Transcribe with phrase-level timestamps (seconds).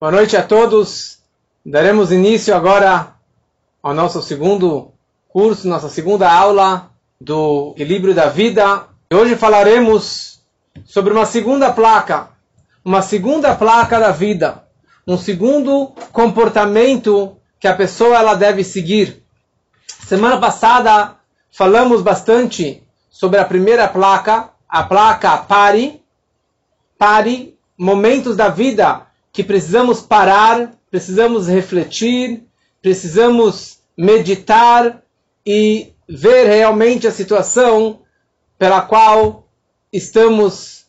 [0.00, 1.18] Boa noite a todos.
[1.62, 3.16] Daremos início agora
[3.82, 4.92] ao nosso segundo
[5.28, 8.86] curso, nossa segunda aula do equilíbrio da vida.
[9.10, 10.40] E hoje falaremos
[10.86, 12.30] sobre uma segunda placa,
[12.82, 14.64] uma segunda placa da vida,
[15.06, 19.22] um segundo comportamento que a pessoa ela deve seguir.
[19.86, 21.16] Semana passada
[21.52, 26.02] falamos bastante sobre a primeira placa, a placa pare,
[26.96, 32.44] pare, momentos da vida que precisamos parar, precisamos refletir,
[32.82, 35.02] precisamos meditar
[35.46, 38.00] e ver realmente a situação
[38.58, 39.46] pela qual
[39.92, 40.84] estamos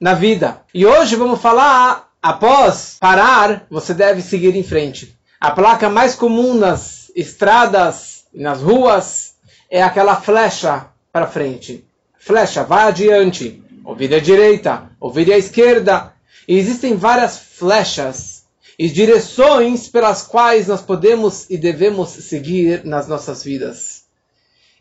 [0.00, 0.62] na vida.
[0.72, 5.16] E hoje vamos falar, após parar, você deve seguir em frente.
[5.40, 9.34] A placa mais comum nas estradas, nas ruas,
[9.70, 11.84] é aquela flecha para frente.
[12.18, 13.62] Flecha, vai adiante.
[13.84, 16.12] Ouvir à direita, ouvir à esquerda.
[16.46, 18.44] E existem várias flechas
[18.78, 24.04] e direções pelas quais nós podemos e devemos seguir nas nossas vidas.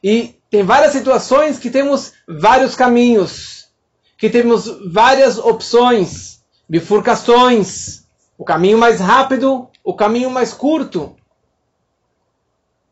[0.03, 3.69] E tem várias situações que temos vários caminhos,
[4.17, 8.03] que temos várias opções, bifurcações,
[8.37, 11.15] o caminho mais rápido, o caminho mais curto,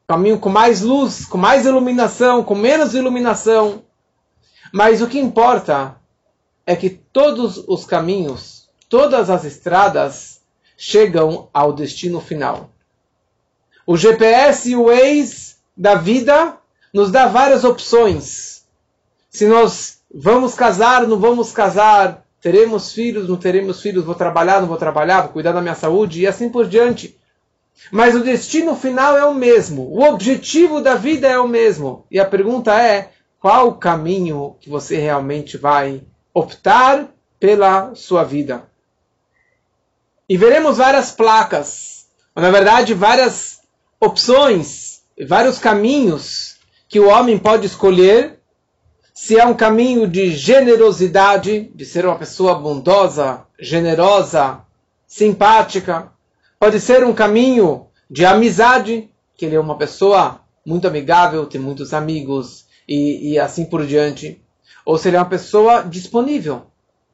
[0.04, 3.84] o caminho com mais luz, com mais iluminação, com menos iluminação.
[4.74, 5.96] Mas o que importa
[6.66, 8.57] é que todos os caminhos,
[8.90, 10.42] todas as estradas
[10.78, 12.70] chegam ao destino final.
[13.86, 16.58] O GPS e o Waze da vida
[16.94, 18.66] nos dá várias opções.
[19.30, 24.68] Se nós vamos casar, não vamos casar, teremos filhos, não teremos filhos, vou trabalhar, não
[24.68, 27.18] vou trabalhar, vou cuidar da minha saúde e assim por diante.
[27.92, 32.06] Mas o destino final é o mesmo, o objetivo da vida é o mesmo.
[32.10, 36.02] E a pergunta é: qual o caminho que você realmente vai
[36.34, 37.08] optar
[37.40, 38.64] pela sua vida?
[40.30, 43.62] E veremos várias placas, ou na verdade várias
[44.00, 46.58] opções, vários caminhos
[46.90, 48.38] que o homem pode escolher
[49.14, 54.62] se é um caminho de generosidade, de ser uma pessoa bondosa, generosa,
[55.08, 56.12] simpática.
[56.60, 61.94] Pode ser um caminho de amizade, que ele é uma pessoa muito amigável, tem muitos
[61.96, 64.40] amigos e, e assim por diante.
[64.86, 66.68] Ou se ele é uma pessoa disponível.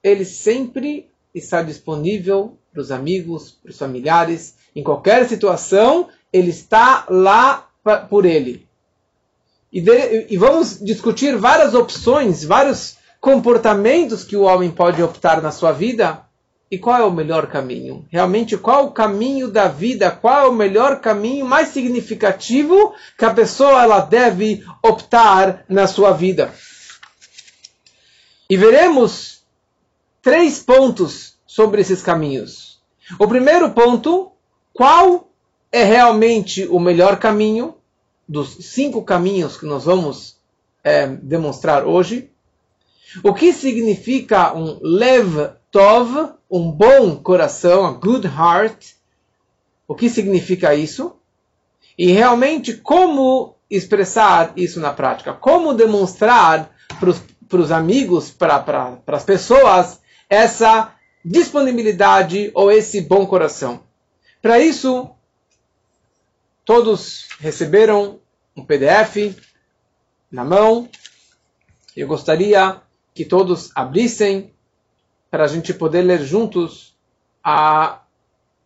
[0.03, 7.05] Ele sempre está disponível para os amigos, para os familiares, em qualquer situação, ele está
[7.07, 7.69] lá
[8.09, 8.67] por ele.
[9.71, 15.51] E, de, e vamos discutir várias opções, vários comportamentos que o homem pode optar na
[15.51, 16.21] sua vida.
[16.69, 18.05] E qual é o melhor caminho?
[18.11, 20.09] Realmente, qual o caminho da vida?
[20.09, 26.11] Qual é o melhor caminho mais significativo que a pessoa ela deve optar na sua
[26.11, 26.51] vida?
[28.49, 29.43] E veremos
[30.21, 32.81] três pontos sobre esses caminhos.
[33.19, 34.31] O primeiro ponto,
[34.73, 35.29] qual
[35.71, 37.75] é realmente o melhor caminho?
[38.27, 40.37] dos cinco caminhos que nós vamos
[40.83, 42.31] é, demonstrar hoje.
[43.23, 48.93] O que significa um lev tov, um bom coração, a good heart?
[49.87, 51.15] O que significa isso?
[51.97, 55.33] E realmente como expressar isso na prática?
[55.33, 60.91] Como demonstrar para os amigos, para as pessoas, essa
[61.23, 63.83] disponibilidade ou esse bom coração?
[64.41, 65.13] Para isso,
[66.65, 68.21] Todos receberam
[68.55, 69.35] um PDF
[70.31, 70.89] na mão.
[71.95, 72.81] Eu gostaria
[73.13, 74.53] que todos abrissem
[75.29, 76.95] para a gente poder ler juntos
[77.43, 78.01] a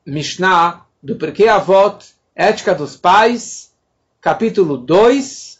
[0.05, 3.73] Mishnah do Porquê Avot, Ética dos Pais,
[4.21, 5.59] capítulo 2,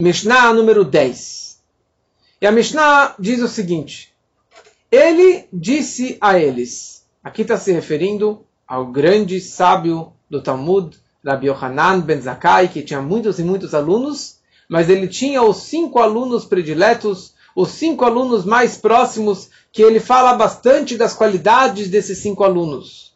[0.00, 1.60] Mishnah número 10.
[2.40, 4.07] E a Mishnah diz o seguinte:
[4.90, 12.00] Ele disse a eles, aqui está se referindo ao grande sábio do Talmud, Rabbi Yohanan
[12.00, 17.34] ben Zakkai, que tinha muitos e muitos alunos, mas ele tinha os cinco alunos prediletos,
[17.54, 23.14] os cinco alunos mais próximos, que ele fala bastante das qualidades desses cinco alunos.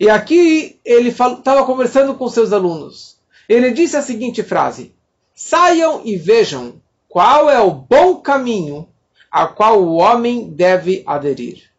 [0.00, 3.18] E aqui ele estava conversando com seus alunos.
[3.48, 4.92] Ele disse a seguinte frase:
[5.34, 8.88] Saiam e vejam qual é o bom caminho
[9.30, 11.70] a qual o homem deve aderir.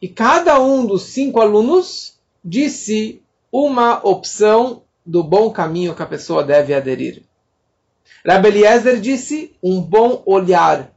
[0.00, 2.14] E cada um dos cinco alunos
[2.44, 7.22] disse uma opção do bom caminho que a pessoa deve aderir.
[8.26, 10.92] Rabbi Eliezer disse um bom olhar.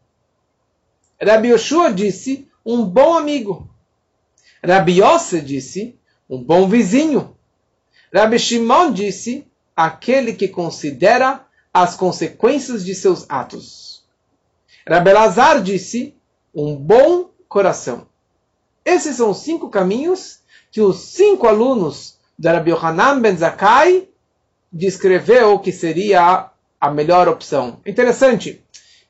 [1.21, 3.69] Rabbi Yoshua disse um bom amigo.
[4.63, 5.97] Rabbi Yosef disse
[6.29, 7.35] um bom vizinho.
[8.13, 14.00] Rabbi Shimon disse aquele que considera as consequências de seus atos.
[14.87, 16.15] Rabbi Lazar disse
[16.53, 18.07] um bom coração.
[18.83, 20.39] Esses são os cinco caminhos
[20.71, 24.07] que os cinco alunos da Rabbi Yohanan Ben Zakkai
[24.71, 26.49] descreveu que seria
[26.79, 27.79] a melhor opção.
[27.85, 28.63] Interessante.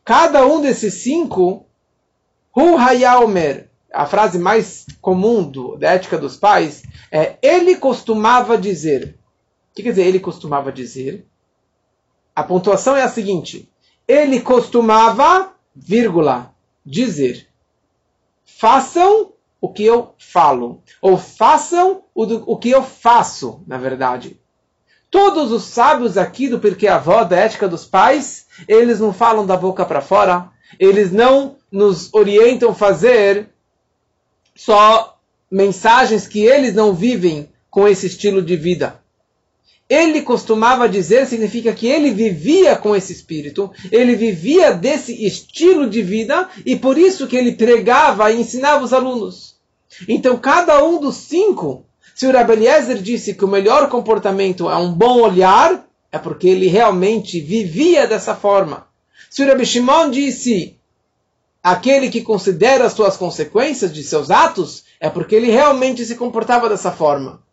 [0.04, 1.66] Cada um desses cinco,
[2.56, 9.18] Hu Hayaomer, a frase mais comum do, da ética dos pais, é ele costumava dizer.
[9.72, 11.26] O que quer dizer ele costumava dizer?
[12.36, 13.70] A pontuação é a seguinte:
[14.08, 16.54] ele costumava, vírgula,
[16.86, 17.48] dizer:
[18.46, 24.40] façam o que eu falo, ou façam o, do, o que eu faço, na verdade.
[25.10, 29.58] Todos os sábios aqui do Porquê Avó, da ética dos pais, eles não falam da
[29.58, 33.50] boca para fora, eles não nos orientam a fazer
[34.56, 35.20] só
[35.50, 39.01] mensagens que eles não vivem com esse estilo de vida
[39.92, 46.02] ele costumava dizer significa que ele vivia com esse espírito, ele vivia desse estilo de
[46.02, 49.58] vida e por isso que ele pregava e ensinava os alunos.
[50.08, 51.86] Então, cada um dos cinco,
[52.16, 56.48] se o Rabbi Eliezer disse que o melhor comportamento é um bom olhar, é porque
[56.48, 58.88] ele realmente vivia dessa forma.
[59.30, 60.78] Se o Rabbi Shimon disse
[61.62, 66.70] aquele que considera as suas consequências de seus atos, é porque ele realmente se comportava
[66.70, 67.44] dessa forma.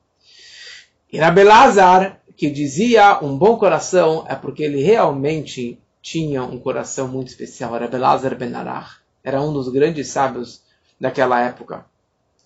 [1.13, 7.09] E Rabbi Lazar que dizia um bom coração é porque ele realmente tinha um coração
[7.09, 7.75] muito especial.
[7.75, 9.01] Era Belazar Ben Arach.
[9.25, 10.63] Era um dos grandes sábios
[11.01, 11.85] daquela época.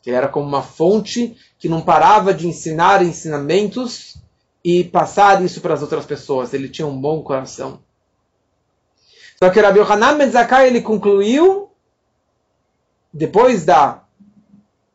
[0.07, 4.17] Ele era como uma fonte que não parava de ensinar ensinamentos
[4.65, 6.55] e passar isso para as outras pessoas.
[6.55, 7.79] Ele tinha um bom coração.
[9.39, 11.69] Só que Rabbi Yohanan Ben Zakkai, ele concluiu,
[13.13, 14.05] depois da,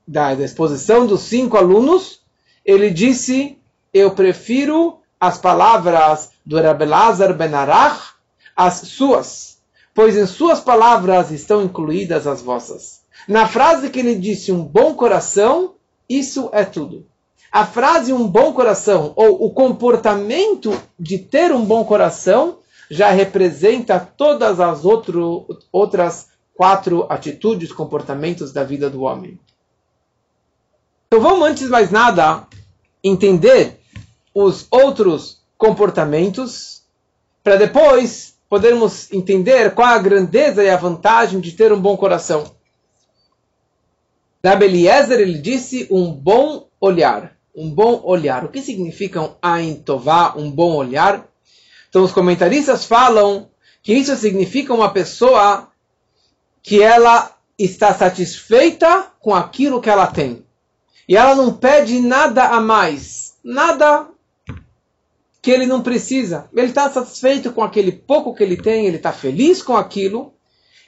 [0.08, 2.24] da, da exposição dos cinco alunos,
[2.66, 3.60] ele disse
[3.94, 8.14] eu prefiro as palavras do Rabelazar Ben Arach
[8.56, 9.58] às suas,
[9.94, 13.02] pois em suas palavras estão incluídas as vossas.
[13.28, 15.76] Na frase que ele disse um bom coração,
[16.08, 17.06] isso é tudo.
[17.52, 22.60] A frase um bom coração, ou o comportamento de ter um bom coração,
[22.90, 29.40] já representa todas as outro, outras quatro atitudes, comportamentos da vida do homem.
[31.08, 32.46] Então vamos, antes de mais nada,
[33.08, 33.80] entender
[34.34, 36.84] os outros comportamentos,
[37.44, 42.56] para depois podermos entender qual a grandeza e a vantagem de ter um bom coração.
[44.46, 47.36] Rabbi Eliezer, ele disse um bom olhar.
[47.56, 48.46] Um bom olhar.
[48.46, 51.28] O que significa um Ain Tová, um bom olhar?
[51.90, 53.50] Então os comentaristas falam
[53.82, 55.70] que isso significa uma pessoa
[56.62, 60.46] que ela está satisfeita com aquilo que ela tem.
[61.08, 63.36] E ela não pede nada a mais.
[63.44, 64.10] Nada
[65.42, 66.50] que ele não precisa.
[66.54, 70.34] Ele está satisfeito com aquele pouco que ele tem, ele está feliz com aquilo.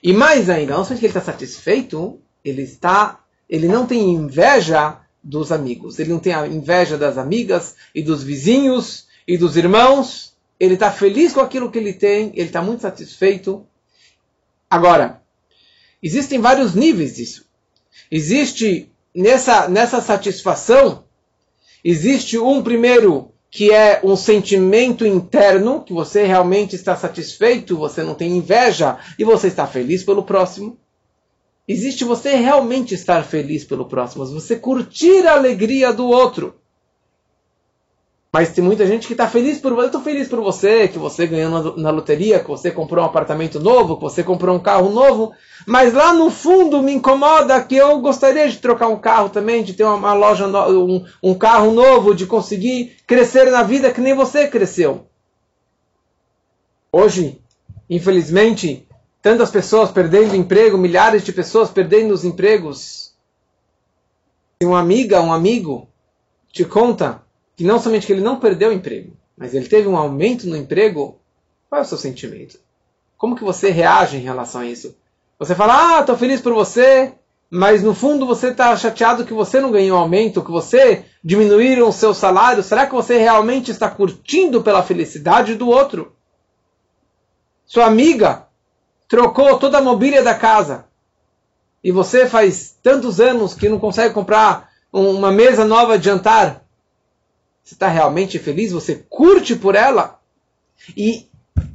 [0.03, 4.99] E mais ainda, não somente que ele está satisfeito, ele está, ele não tem inveja
[5.23, 10.35] dos amigos, ele não tem a inveja das amigas e dos vizinhos e dos irmãos.
[10.59, 13.65] Ele está feliz com aquilo que ele tem, ele está muito satisfeito.
[14.69, 15.21] Agora,
[16.03, 17.45] existem vários níveis disso.
[18.11, 21.03] Existe nessa, nessa satisfação,
[21.83, 28.15] existe um primeiro que é um sentimento interno, que você realmente está satisfeito, você não
[28.15, 30.77] tem inveja e você está feliz pelo próximo.
[31.67, 36.55] Existe você realmente estar feliz pelo próximo, você curtir a alegria do outro.
[38.31, 39.81] Mas tem muita gente que está feliz por você.
[39.81, 43.07] Eu estou feliz por você, que você ganhou na, na, loteria, que você comprou um
[43.07, 45.33] apartamento novo, que você comprou um carro novo.
[45.65, 49.73] Mas lá no fundo me incomoda que eu gostaria de trocar um carro também, de
[49.73, 53.99] ter uma, uma loja, no, um, um carro novo, de conseguir crescer na vida que
[53.99, 55.07] nem você cresceu.
[56.91, 57.41] Hoje,
[57.89, 58.87] infelizmente,
[59.23, 63.15] tantas pessoas perdendo emprego, milhares de pessoas perdendo os empregos.
[64.61, 65.87] Se uma amiga, um amigo
[66.51, 67.27] te conta
[67.59, 70.55] que não somente que ele não perdeu o emprego, mas ele teve um aumento no
[70.55, 71.19] emprego,
[71.67, 72.57] qual é o seu sentimento?
[73.17, 74.95] Como que você reage em relação a isso?
[75.37, 77.11] Você fala, ah, estou feliz por você,
[77.51, 81.91] mas no fundo você está chateado que você não ganhou aumento, que você diminuíram o
[81.91, 82.63] seu salário.
[82.63, 86.15] Será que você realmente está curtindo pela felicidade do outro?
[87.65, 88.47] Sua amiga
[89.05, 90.85] trocou toda a mobília da casa
[91.83, 96.68] e você faz tantos anos que não consegue comprar uma mesa nova de jantar.
[97.69, 98.71] Você está realmente feliz?
[98.71, 100.19] Você curte por ela?
[100.97, 101.27] E,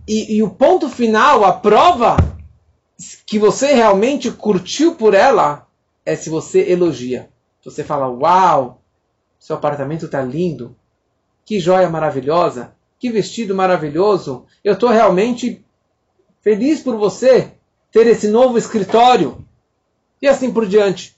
[0.08, 2.16] e, e o ponto final, a prova
[3.24, 5.68] que você realmente curtiu por ela
[6.04, 7.30] é se você elogia.
[7.64, 8.82] Você fala: Uau,
[9.38, 10.74] seu apartamento está lindo,
[11.44, 14.46] que joia maravilhosa, que vestido maravilhoso.
[14.64, 15.64] Eu estou realmente
[16.40, 17.52] feliz por você
[17.92, 19.46] ter esse novo escritório.
[20.20, 21.16] E assim por diante.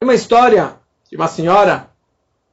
[0.00, 0.76] Uma história
[1.10, 1.91] de uma senhora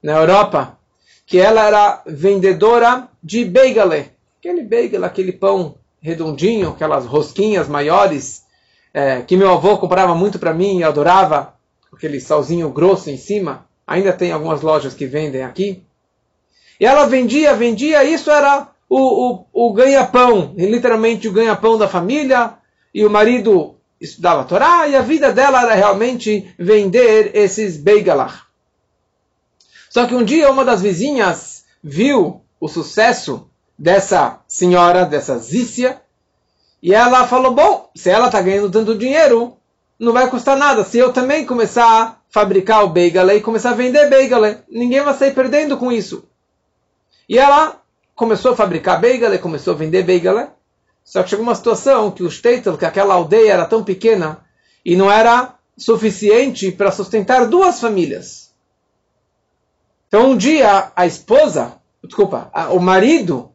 [0.02, 0.78] na Europa
[1.26, 4.12] que ela era vendedora de beigale.
[4.40, 8.44] Aquele beigale, aquele pão redondinho, aquelas rosquinhas maiores,
[8.92, 11.54] é, que meu avô comprava muito para mim e adorava,
[11.94, 13.68] aquele salzinho grosso em cima.
[13.86, 15.84] Ainda tem algumas lojas que vendem aqui.
[16.80, 22.54] E ela vendia, vendia, isso era o, o, o ganha-pão, literalmente o ganha-pão da família,
[22.92, 28.49] e o marido estudava Torá, e a vida dela era realmente vender esses beigalach.
[29.90, 36.02] Só que um dia uma das vizinhas viu o sucesso dessa senhora, dessa Zícia,
[36.82, 39.58] e ela falou: Bom, se ela está ganhando tanto dinheiro,
[39.98, 40.84] não vai custar nada.
[40.84, 45.14] Se eu também começar a fabricar o bagel e começar a vender bagel, ninguém vai
[45.14, 46.24] sair perdendo com isso.
[47.28, 47.82] E ela
[48.16, 50.52] começou a fabricar bagel, começou a vender bagel.
[51.04, 54.46] Só que chegou uma situação que o Steitel, que aquela aldeia era tão pequena
[54.86, 58.49] e não era suficiente para sustentar duas famílias.
[60.10, 63.52] Então um dia a esposa, desculpa, o marido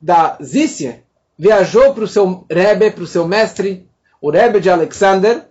[0.00, 1.04] da Zícia
[1.38, 3.88] viajou para o seu Rebbe, para o seu mestre,
[4.20, 5.46] o Rebbe de Alexander,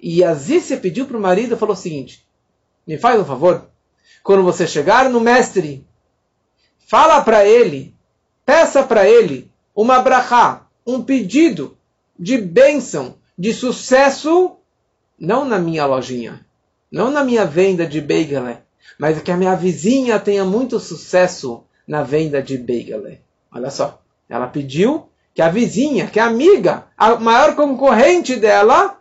[0.00, 2.24] e a Zícia pediu para o marido falou o seguinte:
[2.86, 3.68] me faz um favor,
[4.22, 5.84] quando você chegar no mestre,
[6.86, 7.92] fala para ele,
[8.44, 11.76] peça para ele uma brachá, um pedido
[12.16, 14.58] de bênção, de sucesso,
[15.18, 16.46] não na minha lojinha,
[16.88, 18.64] não na minha venda de bagel,
[18.98, 23.18] mas que a minha vizinha tenha muito sucesso na venda de bagel.
[23.52, 29.00] Olha só, ela pediu que a vizinha, que a amiga, a maior concorrente dela,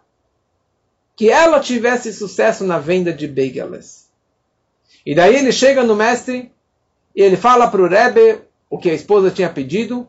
[1.16, 4.06] que ela tivesse sucesso na venda de bagels.
[5.06, 6.52] E daí ele chega no mestre
[7.16, 10.08] e ele fala para o Rebbe o que a esposa tinha pedido.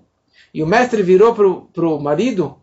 [0.52, 1.34] E o mestre virou
[1.72, 2.58] para o marido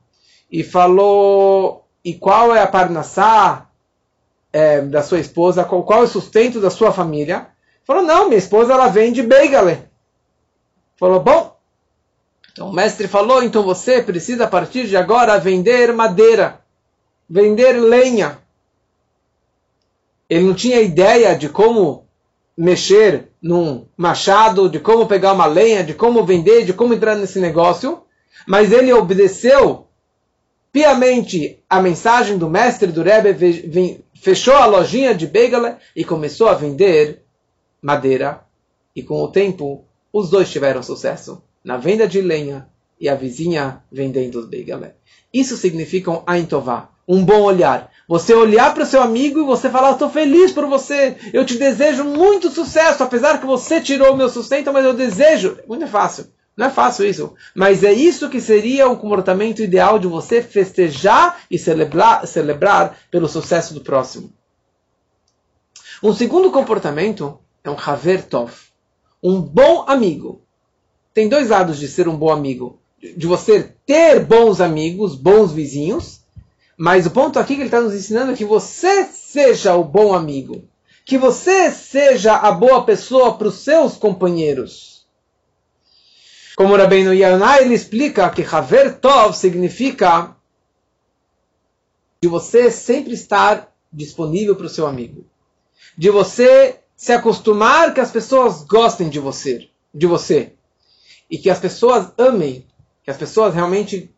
[0.51, 3.69] e falou: E qual é a parnassá
[4.53, 5.65] é, da sua esposa?
[5.65, 7.47] Qual, qual é o sustento da sua família?
[7.83, 9.79] Falou: Não, minha esposa ela vende bagel.
[10.95, 11.53] Falou: Bom,
[12.53, 16.61] então o mestre falou, então você precisa a partir de agora vender madeira,
[17.27, 18.37] vender lenha.
[20.29, 22.07] Ele não tinha ideia de como
[22.55, 27.39] mexer num machado, de como pegar uma lenha, de como vender, de como entrar nesse
[27.39, 28.03] negócio,
[28.47, 29.87] mas ele obedeceu
[30.73, 36.55] piamente a mensagem do mestre do Rebbe, fechou a lojinha de Begala e começou a
[36.55, 37.21] vender
[37.79, 38.41] madeira.
[38.95, 42.67] E com o tempo, os dois tiveram sucesso na venda de lenha
[42.99, 44.95] e a vizinha vendendo os begalé.
[45.31, 47.91] Isso significa um aintová, um bom olhar.
[48.07, 51.57] Você olhar para o seu amigo e você falar, estou feliz por você, eu te
[51.57, 55.59] desejo muito sucesso, apesar que você tirou o meu sustento, mas eu desejo.
[55.67, 56.27] Muito fácil.
[56.55, 57.33] Não é fácil isso.
[57.55, 63.27] Mas é isso que seria o comportamento ideal de você festejar e celebrar, celebrar pelo
[63.27, 64.31] sucesso do próximo.
[66.01, 68.53] Um segundo comportamento é um haver tov,
[69.21, 70.43] um bom amigo
[71.13, 72.79] tem dois lados de ser um bom amigo.
[72.99, 76.21] De você ter bons amigos, bons vizinhos.
[76.75, 80.13] Mas o ponto aqui que ele está nos ensinando é que você seja o bom
[80.13, 80.63] amigo.
[81.05, 84.92] Que você seja a boa pessoa para os seus companheiros.
[86.55, 90.35] Como Rabbeinu Yonah, ele explica que Haver Tov significa
[92.21, 95.25] de você sempre estar disponível para o seu amigo.
[95.97, 99.67] De você se acostumar que as pessoas gostem de você.
[99.93, 100.53] De você
[101.33, 102.63] e que as pessoas amem,
[103.03, 104.13] que as pessoas realmente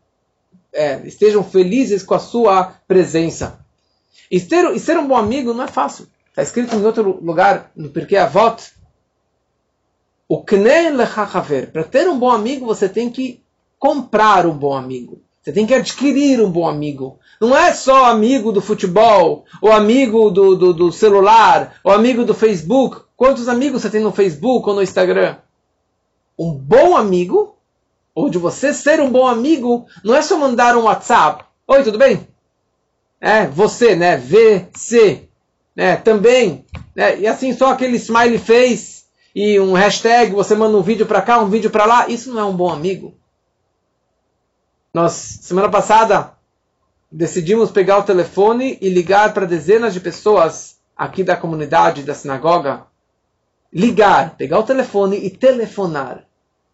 [0.73, 3.65] é, estejam felizes com a sua presença.
[4.29, 6.07] E ser, e ser um bom amigo não é fácil.
[6.27, 8.61] Está escrito em outro lugar, no Porquê Avot,
[10.27, 13.41] o Para ter um bom amigo, você tem que
[13.77, 15.21] comprar um bom amigo.
[15.41, 17.19] Você tem que adquirir um bom amigo.
[17.39, 22.33] Não é só amigo do futebol, ou amigo do, do, do celular, ou amigo do
[22.33, 23.01] Facebook.
[23.15, 25.37] Quantos amigos você tem no Facebook ou no Instagram?
[26.37, 27.55] um bom amigo,
[28.13, 31.45] ou de você ser um bom amigo, não é só mandar um WhatsApp.
[31.67, 32.27] Oi, tudo bem?
[33.19, 34.17] É, você, né?
[34.17, 35.27] VC,
[35.75, 35.95] né?
[35.95, 36.65] Também.
[36.95, 37.19] Né?
[37.21, 39.04] E assim, só aquele smiley face
[39.35, 42.07] e um hashtag, você manda um vídeo para cá, um vídeo para lá.
[42.07, 43.13] Isso não é um bom amigo.
[44.93, 46.31] Nós, semana passada,
[47.11, 52.85] decidimos pegar o telefone e ligar para dezenas de pessoas aqui da comunidade da sinagoga
[53.73, 56.23] ligar, pegar o telefone e telefonar.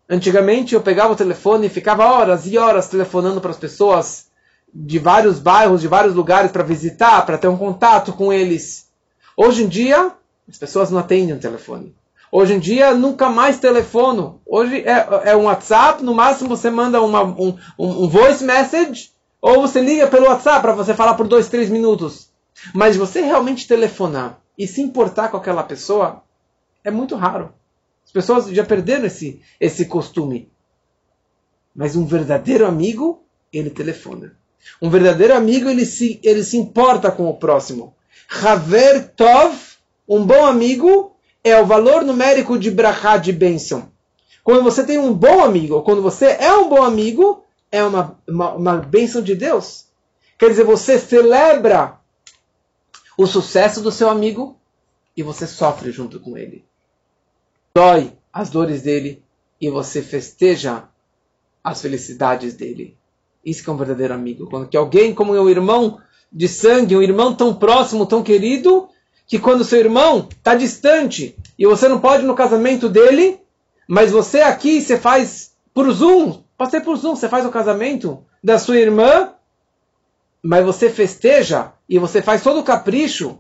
[0.08, 4.28] Antigamente eu pegava o telefone e ficava horas e horas telefonando para as pessoas
[4.72, 8.88] de vários bairros, de vários lugares para visitar, para ter um contato com eles.
[9.36, 10.12] Hoje em dia,
[10.48, 11.96] as pessoas não atendem o telefone.
[12.32, 14.42] Hoje em dia, nunca mais telefono.
[14.46, 19.12] Hoje é, é um WhatsApp, no máximo você manda uma, um, um voice message,
[19.42, 22.32] ou você liga pelo WhatsApp para você falar por dois, três minutos.
[22.74, 26.24] Mas você realmente telefonar e se importar com aquela pessoa
[26.86, 27.54] é muito raro.
[28.06, 30.50] As pessoas já perderam esse, esse costume.
[31.76, 34.38] Mas um verdadeiro amigo, ele telefona.
[34.82, 37.94] Um verdadeiro amigo, ele se, ele se importa com o próximo.
[38.44, 39.58] Haver Tov,
[40.08, 43.92] um bom amigo, é o valor numérico de brachá, de bênção.
[44.44, 48.54] Quando você tem um bom amigo, quando você é um bom amigo, é uma, uma,
[48.54, 49.86] uma bênção de Deus.
[50.38, 52.00] Quer dizer, você celebra
[53.18, 54.58] o sucesso do seu amigo
[55.16, 56.66] e você sofre junto com ele.
[57.76, 59.24] Dói as dores dele
[59.60, 60.86] e você festeja
[61.64, 62.98] as felicidades dele.
[63.46, 64.48] Isso que é um verdadeiro amigo.
[64.50, 68.90] Quando que alguém como um irmão de sangue, um irmão tão próximo, tão querido,
[69.32, 73.40] que quando seu irmão está distante e você não pode ir no casamento dele,
[73.88, 78.60] mas você aqui você faz por Zoom, ser por Zoom, você faz o casamento da
[78.60, 79.34] sua irmã,
[80.44, 83.40] mas você festeja e você faz todo o capricho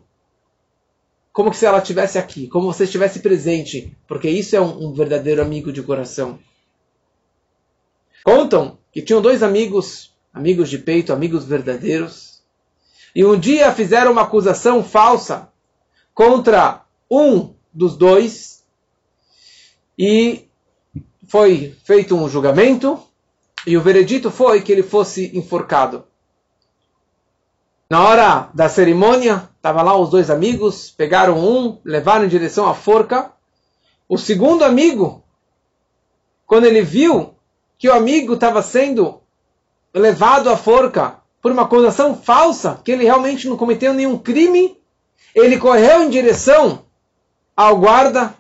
[1.33, 5.41] como se ela estivesse aqui, como você estivesse presente, porque isso é um, um verdadeiro
[5.41, 6.39] amigo de coração.
[8.23, 12.41] Contam que tinham dois amigos, amigos de peito, amigos verdadeiros,
[13.13, 15.51] e um dia fizeram uma acusação falsa
[16.13, 18.63] contra um dos dois,
[19.97, 20.47] e
[21.27, 22.99] foi feito um julgamento,
[23.65, 26.05] e o veredito foi que ele fosse enforcado.
[27.89, 32.73] Na hora da cerimônia, estavam lá os dois amigos, pegaram um, levaram em direção à
[32.73, 33.31] forca.
[34.07, 35.23] O segundo amigo,
[36.47, 37.35] quando ele viu
[37.77, 39.21] que o amigo estava sendo
[39.93, 44.80] levado à forca por uma acusação falsa, que ele realmente não cometeu nenhum crime,
[45.35, 46.85] ele correu em direção
[47.55, 48.33] ao guarda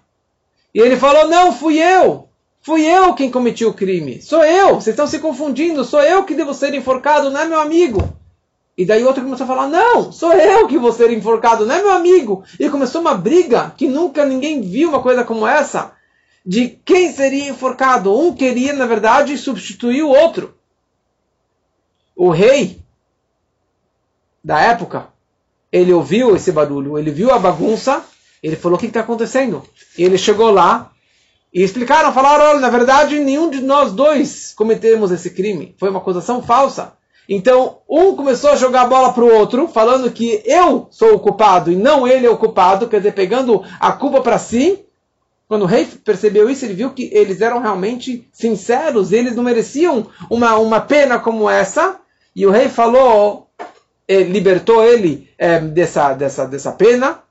[0.73, 2.29] e ele falou: Não, fui eu,
[2.61, 6.35] fui eu quem cometi o crime, sou eu, vocês estão se confundindo, sou eu que
[6.35, 8.21] devo ser enforcado, não é meu amigo.
[8.77, 11.81] E daí outro começou a falar: Não, sou eu que vou ser enforcado, não é
[11.81, 12.43] meu amigo.
[12.59, 15.93] E começou uma briga que nunca ninguém viu uma coisa como essa.
[16.43, 18.17] De quem seria enforcado.
[18.17, 20.57] Um queria, na verdade, substituir o outro.
[22.15, 22.81] O rei
[24.43, 25.09] da época,
[25.71, 28.03] ele ouviu esse barulho, ele viu a bagunça,
[28.43, 29.63] ele falou: O que está acontecendo?
[29.97, 30.91] E ele chegou lá
[31.53, 35.75] e explicaram, falaram: Olha, na verdade, nenhum de nós dois cometemos esse crime.
[35.77, 36.93] Foi uma acusação falsa.
[37.29, 41.19] Então, um começou a jogar a bola para o outro, falando que eu sou o
[41.19, 44.83] culpado e não ele é o culpado, quer dizer, pegando a culpa para si.
[45.47, 50.07] Quando o rei percebeu isso, ele viu que eles eram realmente sinceros, eles não mereciam
[50.29, 51.97] uma, uma pena como essa.
[52.35, 53.47] E o rei falou,
[54.19, 57.23] libertou ele eh, dessa, dessa, dessa pena.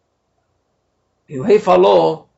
[1.29, 2.29] E o rei falou: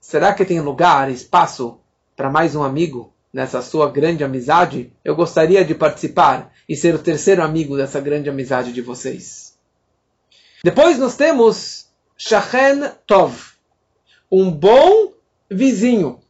[0.00, 1.78] será que tem lugar, espaço
[2.16, 3.12] para mais um amigo?
[3.32, 8.28] nessa sua grande amizade, eu gostaria de participar e ser o terceiro amigo dessa grande
[8.28, 9.56] amizade de vocês.
[10.62, 11.86] Depois nós temos
[12.16, 13.34] Shachen Tov,
[14.30, 15.12] um bom
[15.50, 16.20] vizinho.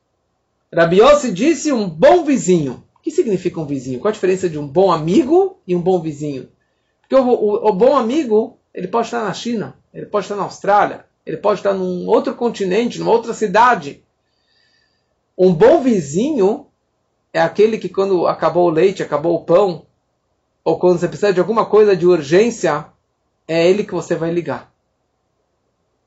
[0.72, 2.84] Rabi Yossi disse um bom vizinho.
[2.96, 3.98] O que significa um vizinho?
[3.98, 6.48] Qual a diferença de um bom amigo e um bom vizinho?
[7.12, 10.44] Porque o, o, o bom amigo, ele pode estar na China, ele pode estar na
[10.44, 14.02] Austrália, ele pode estar num outro continente, numa outra cidade.
[15.36, 16.68] Um bom vizinho
[17.30, 19.84] é aquele que quando acabou o leite, acabou o pão,
[20.64, 22.86] ou quando você precisa de alguma coisa de urgência,
[23.46, 24.72] é ele que você vai ligar.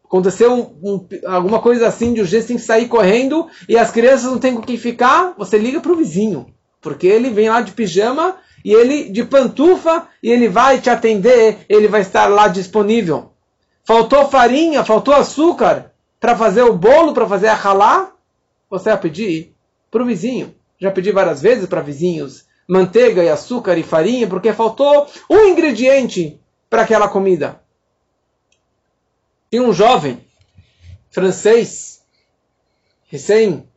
[0.05, 4.31] Aconteceu um, um, alguma coisa assim de urgência, tem que sair correndo e as crianças
[4.31, 6.47] não têm com quem ficar, você liga para o vizinho.
[6.81, 11.59] Porque ele vem lá de pijama e ele de pantufa e ele vai te atender,
[11.69, 13.31] ele vai estar lá disponível.
[13.83, 18.11] Faltou farinha, faltou açúcar para fazer o bolo, para fazer a ralá,
[18.69, 19.55] você vai pedir
[19.91, 20.55] para o vizinho.
[20.81, 26.39] Já pedi várias vezes para vizinhos manteiga e açúcar e farinha porque faltou um ingrediente
[26.69, 27.61] para aquela comida.
[29.49, 30.19] Tinha um jovem
[31.09, 32.01] francês,
[33.07, 33.67] recém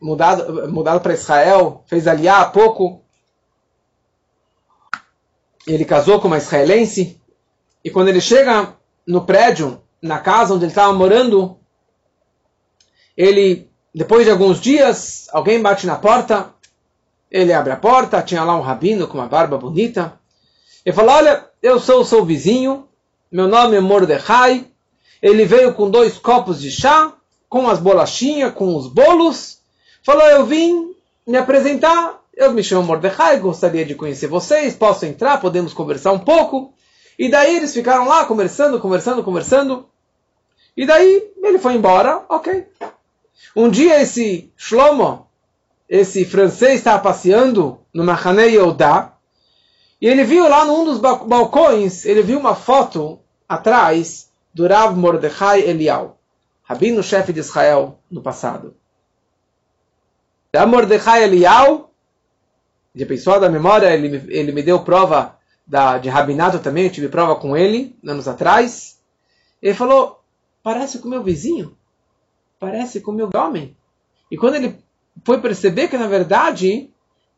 [0.00, 3.01] mudado, mudado para Israel, fez aliar há pouco.
[5.66, 7.20] Ele casou com uma israelense
[7.84, 8.74] e quando ele chega
[9.06, 11.56] no prédio, na casa onde ele estava morando,
[13.16, 16.50] ele depois de alguns dias, alguém bate na porta,
[17.30, 20.18] ele abre a porta, tinha lá um rabino com uma barba bonita.
[20.84, 22.88] Ele fala: Olha, eu sou o seu vizinho,
[23.30, 24.66] meu nome é Mordecai.
[25.20, 27.12] Ele veio com dois copos de chá,
[27.48, 29.58] com as bolachinhas, com os bolos.
[30.02, 30.94] Falou: Eu vim
[31.26, 32.21] me apresentar.
[32.42, 34.74] Eu me chamo Mordecai, gostaria de conhecer vocês.
[34.74, 35.40] Posso entrar?
[35.40, 36.74] Podemos conversar um pouco.
[37.16, 39.88] E daí eles ficaram lá conversando, conversando, conversando.
[40.76, 42.66] E daí ele foi embora, ok.
[43.54, 45.28] Um dia esse Shlomo,
[45.88, 49.12] esse francês, estava passeando no Mahané Yodá,
[50.00, 55.60] e ele viu lá num dos balcões, ele viu uma foto atrás do Rav Mordechai
[55.60, 56.18] Elial,
[56.64, 58.74] rabino-chefe de Israel no passado.
[60.52, 61.91] Rav Mordechai Elial,
[62.94, 67.08] de pessoa da memória, ele, ele me deu prova da, de rabinato também, eu tive
[67.08, 68.98] prova com ele, anos atrás.
[69.62, 70.20] Ele falou,
[70.62, 71.76] parece com o meu vizinho,
[72.58, 73.76] parece com o meu homem.
[74.30, 74.78] E quando ele
[75.24, 76.90] foi perceber que, na verdade,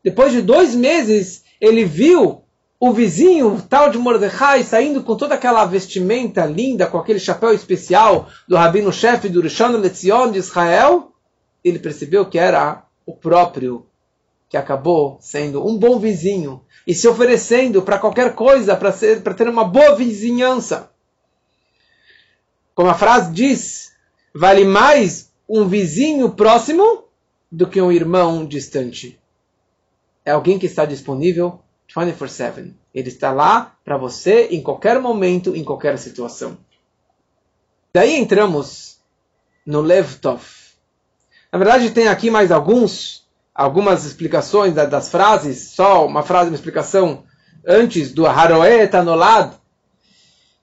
[0.03, 2.41] depois de dois meses, ele viu
[2.79, 8.27] o vizinho, tal de Mordecai, saindo com toda aquela vestimenta linda, com aquele chapéu especial
[8.47, 11.13] do rabino-chefe do Rishon Lezion de Israel,
[11.63, 13.85] ele percebeu que era o próprio
[14.49, 19.63] que acabou sendo um bom vizinho e se oferecendo para qualquer coisa, para ter uma
[19.63, 20.91] boa vizinhança.
[22.73, 23.93] Como a frase diz,
[24.33, 27.05] vale mais um vizinho próximo
[27.51, 29.19] do que um irmão distante.
[30.23, 32.73] É alguém que está disponível 24/7.
[32.93, 36.57] Ele está lá para você em qualquer momento, em qualquer situação.
[37.93, 38.97] Daí entramos
[39.65, 40.43] no Levtov.
[41.51, 43.24] Na verdade, tem aqui mais alguns,
[43.55, 47.23] algumas explicações das frases, só uma frase, uma explicação
[47.65, 49.53] antes do Haroe Tanolad,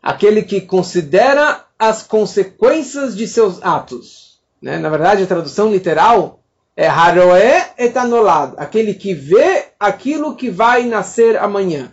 [0.02, 4.38] aquele que considera as consequências de seus atos.
[4.60, 4.78] Né?
[4.78, 6.40] Na verdade, a tradução literal
[6.76, 11.92] é Haroe etanolad, aquele que vê aquilo que vai nascer amanhã.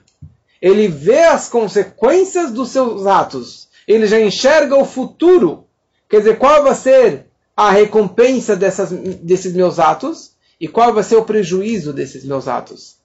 [0.62, 3.70] Ele vê as consequências dos seus atos.
[3.88, 5.66] Ele já enxerga o futuro.
[6.10, 11.16] Quer dizer, qual vai ser a recompensa dessas, desses meus atos e qual vai ser
[11.16, 12.98] o prejuízo desses meus atos.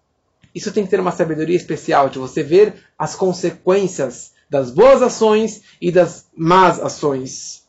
[0.54, 5.62] Isso tem que ter uma sabedoria especial de você ver as consequências das boas ações
[5.80, 7.64] e das más ações.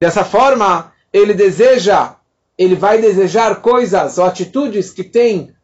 [0.00, 2.16] Dessa forma, ele deseja
[2.56, 5.54] ele vai desejar coisas ou atitudes que têm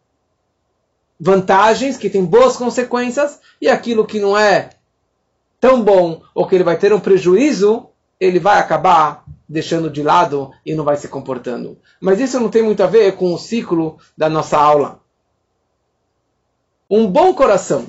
[1.20, 4.70] vantagens, que têm boas consequências, e aquilo que não é
[5.60, 7.88] tão bom ou que ele vai ter um prejuízo,
[8.18, 11.78] ele vai acabar deixando de lado e não vai se comportando.
[12.00, 15.00] Mas isso não tem muito a ver com o ciclo da nossa aula.
[16.90, 17.86] Um bom coração.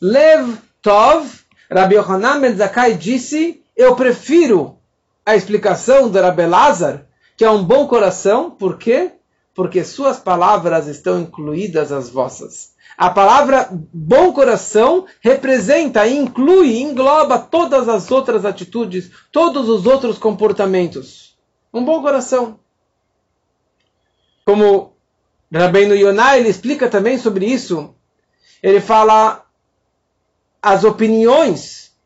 [0.00, 1.28] Lev Tov,
[1.70, 4.78] Rabbi Yohanan Ben Zakkai disse, eu prefiro
[5.24, 9.12] a explicação do Rabbi Lazar, que é um bom coração, por quê?
[9.54, 12.74] Porque suas palavras estão incluídas as vossas.
[13.00, 21.34] A palavra bom coração representa, inclui, engloba todas as outras atitudes, todos os outros comportamentos.
[21.72, 22.60] Um bom coração.
[24.44, 24.92] Como
[25.50, 27.94] Rabbeinu Yonah, ele explica também sobre isso.
[28.62, 29.46] Ele fala
[30.60, 31.96] as opiniões,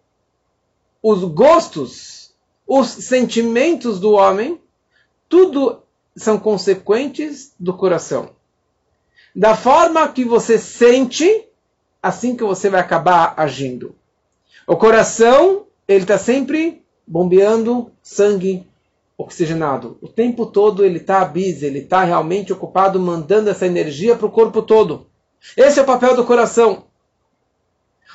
[1.03, 2.33] os gostos,
[2.65, 4.63] os sentimentos do homem
[5.29, 5.83] tudo
[6.15, 8.31] são consequentes do coração.
[9.35, 11.49] Da forma que você sente,
[12.03, 13.95] assim que você vai acabar agindo.
[14.67, 18.67] O coração, ele está sempre bombeando sangue
[19.19, 19.99] oxigenado.
[20.01, 24.31] O tempo todo ele está bis, ele está realmente ocupado mandando essa energia para o
[24.31, 25.07] corpo todo.
[25.57, 26.85] Esse é o papel do coração.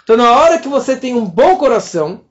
[0.03, 2.21] Então, na hora que você tem um bom coração,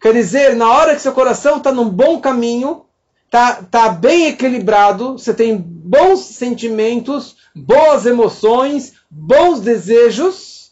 [0.00, 2.86] quer dizer, na hora que seu coração está num bom caminho,
[3.30, 10.70] tá, tá bem equilibrado, você tem bons sentimentos, boas emoções, bons desejos,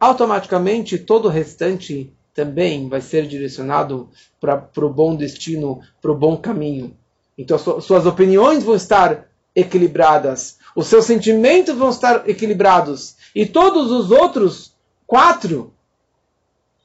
[0.00, 4.08] automaticamente todo o restante também vai ser direcionado
[4.40, 6.96] para o bom destino, para o bom caminho.
[7.36, 14.10] Então suas opiniões vão estar equilibradas, os seus sentimentos vão estar equilibrados e todos os
[14.10, 14.74] outros
[15.06, 15.74] quatro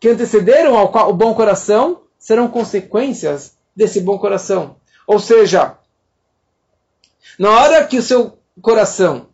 [0.01, 4.75] que antecederam ao, ao bom coração serão consequências desse bom coração.
[5.07, 5.77] Ou seja,
[7.38, 9.28] na hora que o seu coração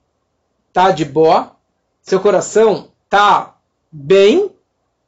[0.67, 1.55] está de boa,
[2.01, 3.55] seu coração está
[3.91, 4.51] bem,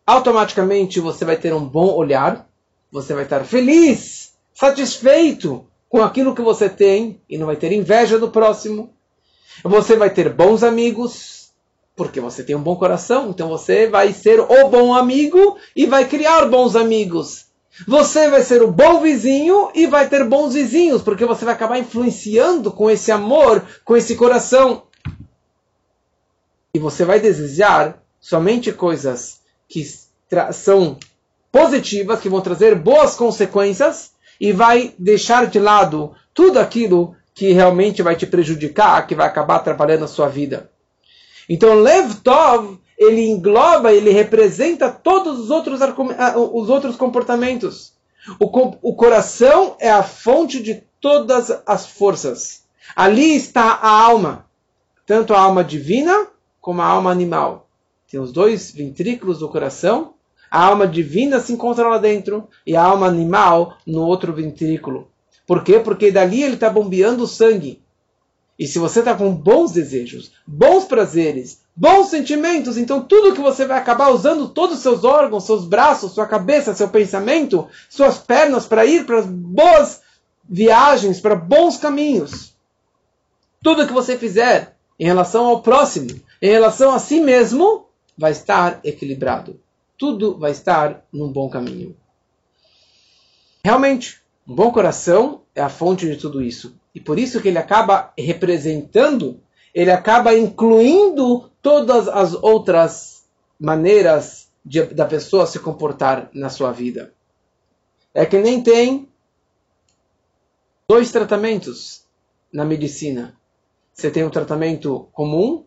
[0.05, 2.47] automaticamente você vai ter um bom olhar,
[2.91, 8.19] você vai estar feliz, satisfeito com aquilo que você tem e não vai ter inveja
[8.19, 8.93] do próximo.
[9.63, 11.51] Você vai ter bons amigos,
[11.95, 16.05] porque você tem um bom coração, então você vai ser o bom amigo e vai
[16.05, 17.44] criar bons amigos.
[17.87, 21.77] Você vai ser o bom vizinho e vai ter bons vizinhos, porque você vai acabar
[21.77, 24.83] influenciando com esse amor, com esse coração.
[26.73, 29.83] E você vai desejar somente coisas que
[30.53, 30.97] são
[31.51, 38.01] positivas, que vão trazer boas consequências, e vai deixar de lado tudo aquilo que realmente
[38.01, 40.69] vai te prejudicar, que vai acabar atrapalhando a sua vida.
[41.47, 47.93] Então, Lev Tov ele engloba, ele representa todos os outros, ah, os outros comportamentos.
[48.39, 48.45] O,
[48.81, 52.63] o coração é a fonte de todas as forças.
[52.95, 54.45] Ali está a alma,
[55.05, 56.27] tanto a alma divina
[56.61, 57.67] como a alma animal.
[58.09, 60.13] Tem os dois ventrículos do coração.
[60.49, 65.09] A alma divina se encontra lá dentro e a alma animal no outro ventrículo.
[65.45, 65.79] Por quê?
[65.79, 67.83] Porque dali ele está bombeando o sangue.
[68.57, 73.65] E se você está com bons desejos, bons prazeres, bons sentimentos, então tudo que você
[73.65, 78.65] vai acabar usando, todos os seus órgãos, seus braços, sua cabeça, seu pensamento, suas pernas
[78.65, 80.01] para ir para boas
[80.47, 82.55] viagens, para bons caminhos.
[83.61, 86.09] Tudo que você fizer em relação ao próximo,
[86.41, 89.59] em relação a si mesmo, vai estar equilibrado.
[89.97, 91.95] Tudo vai estar num bom caminho.
[93.63, 96.77] Realmente, um bom coração é a fonte de tudo isso.
[96.93, 99.41] E por isso que ele acaba representando,
[99.75, 103.25] ele acaba incluindo todas as outras
[103.59, 107.13] maneiras de, da pessoa se comportar na sua vida.
[108.13, 109.09] É que nem tem
[110.87, 112.05] dois tratamentos
[112.53, 113.35] na medicina.
[113.93, 115.65] Você tem um tratamento comum,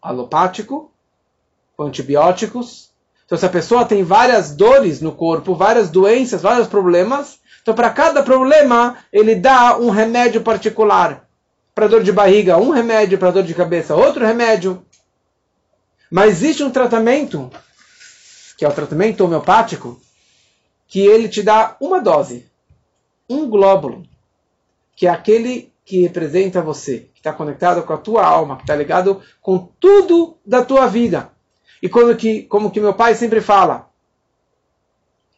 [0.00, 0.92] alopático,
[1.76, 2.92] com antibióticos.
[3.26, 7.90] Então, se a pessoa tem várias dores no corpo, várias doenças, vários problemas, então para
[7.90, 11.27] cada problema ele dá um remédio particular.
[11.78, 14.84] Para dor de barriga, um remédio, para dor de cabeça, outro remédio.
[16.10, 17.52] Mas existe um tratamento,
[18.56, 20.00] que é o tratamento homeopático,
[20.88, 22.50] que ele te dá uma dose,
[23.30, 24.02] um glóbulo,
[24.96, 28.74] que é aquele que representa você, que está conectado com a tua alma, que está
[28.74, 31.30] ligado com tudo da tua vida.
[31.80, 33.88] E quando que, como que meu pai sempre fala,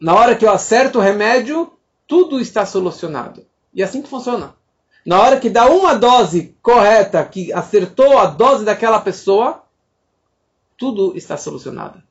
[0.01, 1.71] na hora que eu acerto o remédio,
[2.07, 3.45] tudo está solucionado.
[3.75, 4.59] E é assim que funciona.
[5.05, 9.65] Na hora que dá uma dose correta, que acertou a dose daquela pessoa,
[10.77, 12.03] tudo está solucionado.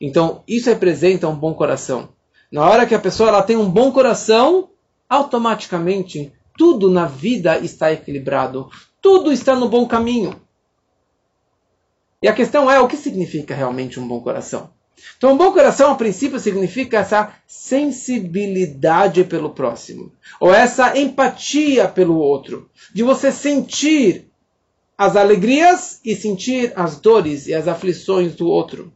[0.00, 2.10] Então, isso representa um bom coração.
[2.50, 4.70] Na hora que a pessoa ela tem um bom coração,
[5.08, 10.40] automaticamente tudo na vida está equilibrado, tudo está no bom caminho.
[12.22, 14.70] E a questão é o que significa realmente um bom coração?
[15.16, 22.16] Então, um bom coração, a princípio, significa essa sensibilidade pelo próximo, ou essa empatia pelo
[22.16, 24.28] outro, de você sentir
[24.96, 28.92] as alegrias e sentir as dores e as aflições do outro.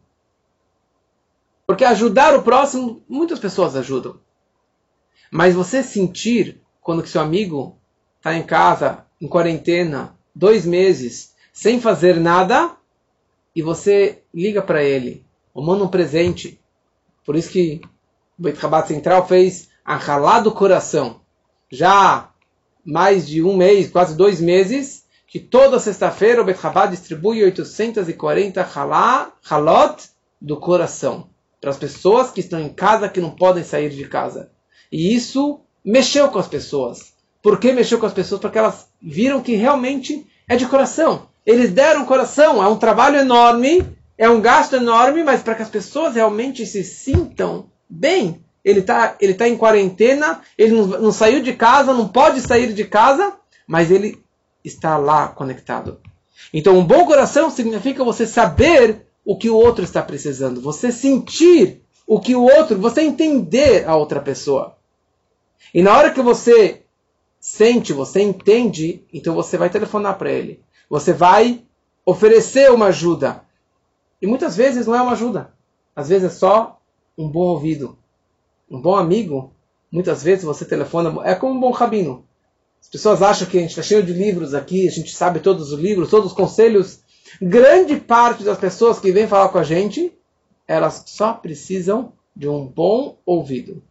[1.66, 4.18] Porque ajudar o próximo, muitas pessoas ajudam.
[5.30, 7.78] Mas você sentir quando que seu amigo
[8.18, 12.76] está em casa, em quarentena, dois meses, sem fazer nada,
[13.54, 16.60] e você liga para ele, ou manda um presente.
[17.24, 17.80] Por isso que
[18.38, 21.20] o Beit Rabat Central fez a ralá do coração.
[21.70, 22.30] Já
[22.84, 28.62] mais de um mês, quase dois meses, que toda sexta-feira o Beit Rabat distribui 840
[28.62, 30.10] halá, halot
[30.40, 31.30] do coração
[31.62, 34.50] para as pessoas que estão em casa que não podem sair de casa.
[34.90, 37.12] E isso mexeu com as pessoas.
[37.40, 38.40] Por que mexeu com as pessoas?
[38.40, 41.28] Porque elas viram que realmente é de coração.
[41.46, 42.60] Eles deram coração.
[42.60, 46.84] É um trabalho enorme, é um gasto enorme, mas para que as pessoas realmente se
[46.84, 48.44] sintam bem.
[48.64, 52.72] Ele está ele tá em quarentena, ele não, não saiu de casa, não pode sair
[52.72, 53.34] de casa,
[53.66, 54.22] mas ele
[54.64, 56.00] está lá conectado.
[56.52, 61.82] Então, um bom coração significa você saber o que o outro está precisando, você sentir
[62.06, 64.76] o que o outro, você entender a outra pessoa.
[65.72, 66.82] E na hora que você
[67.40, 70.60] sente, você entende, então você vai telefonar para ele.
[70.90, 71.62] Você vai
[72.04, 73.42] oferecer uma ajuda.
[74.22, 75.52] E muitas vezes não é uma ajuda.
[75.96, 76.80] Às vezes é só
[77.18, 77.98] um bom ouvido.
[78.70, 79.52] Um bom amigo,
[79.90, 82.24] muitas vezes você telefona, é como um bom rabino.
[82.80, 85.72] As pessoas acham que a gente está cheio de livros aqui, a gente sabe todos
[85.72, 87.00] os livros, todos os conselhos.
[87.40, 90.16] Grande parte das pessoas que vêm falar com a gente,
[90.68, 93.82] elas só precisam de um bom ouvido.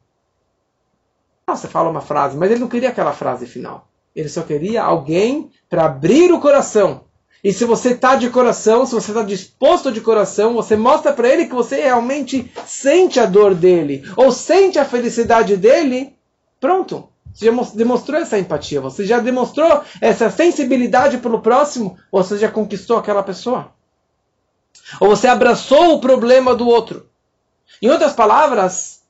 [1.46, 3.88] Ah, você fala uma frase, mas ele não queria aquela frase final.
[4.16, 7.06] Ele só queria alguém para abrir o coração.
[7.44, 11.28] E se você está de coração, se você está disposto de coração, você mostra para
[11.28, 16.16] ele que você realmente sente a dor dele, ou sente a felicidade dele,
[16.60, 17.10] pronto.
[17.34, 22.52] Você já demonstrou essa empatia, você já demonstrou essa sensibilidade pelo próximo, ou você já
[22.52, 23.74] conquistou aquela pessoa.
[25.00, 27.10] Ou você abraçou o problema do outro.
[27.82, 29.02] Em outras palavras,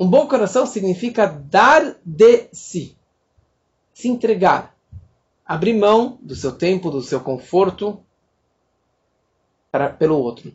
[0.00, 2.96] um bom coração significa dar de si,
[3.92, 4.73] se entregar,
[5.46, 8.00] abrir mão do seu tempo, do seu conforto
[9.70, 10.52] para, pelo outro.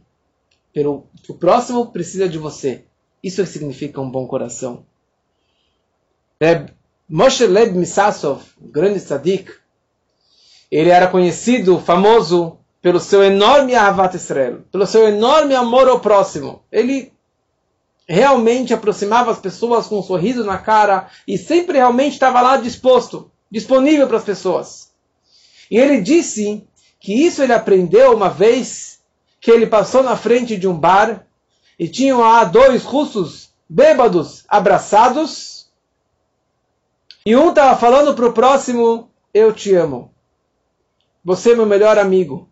[0.74, 2.86] Pelo o próximo precisa de você.
[3.24, 4.86] Isso significa um bom coração.
[6.40, 6.70] Reb
[7.08, 9.52] Moshe Leb Misasov, grande tzadik,
[10.70, 16.62] ele era conhecido, famoso pelo seu enorme Ahavat Israel, pelo seu enorme amor ao próximo.
[16.72, 17.12] Ele
[18.08, 23.32] realmente aproximava as pessoas com um sorriso na cara e sempre realmente estava lá disposto,
[23.52, 24.92] disponível para as pessoas.
[25.70, 26.68] E ele disse
[27.00, 29.00] que isso ele aprendeu uma vez
[29.40, 31.26] que ele passou na frente de um bar
[31.78, 35.60] e tinham lá dois russos bêbados abraçados,
[37.26, 40.12] e um estava falando para o próximo: Eu te amo.
[41.24, 42.50] Você é meu melhor amigo.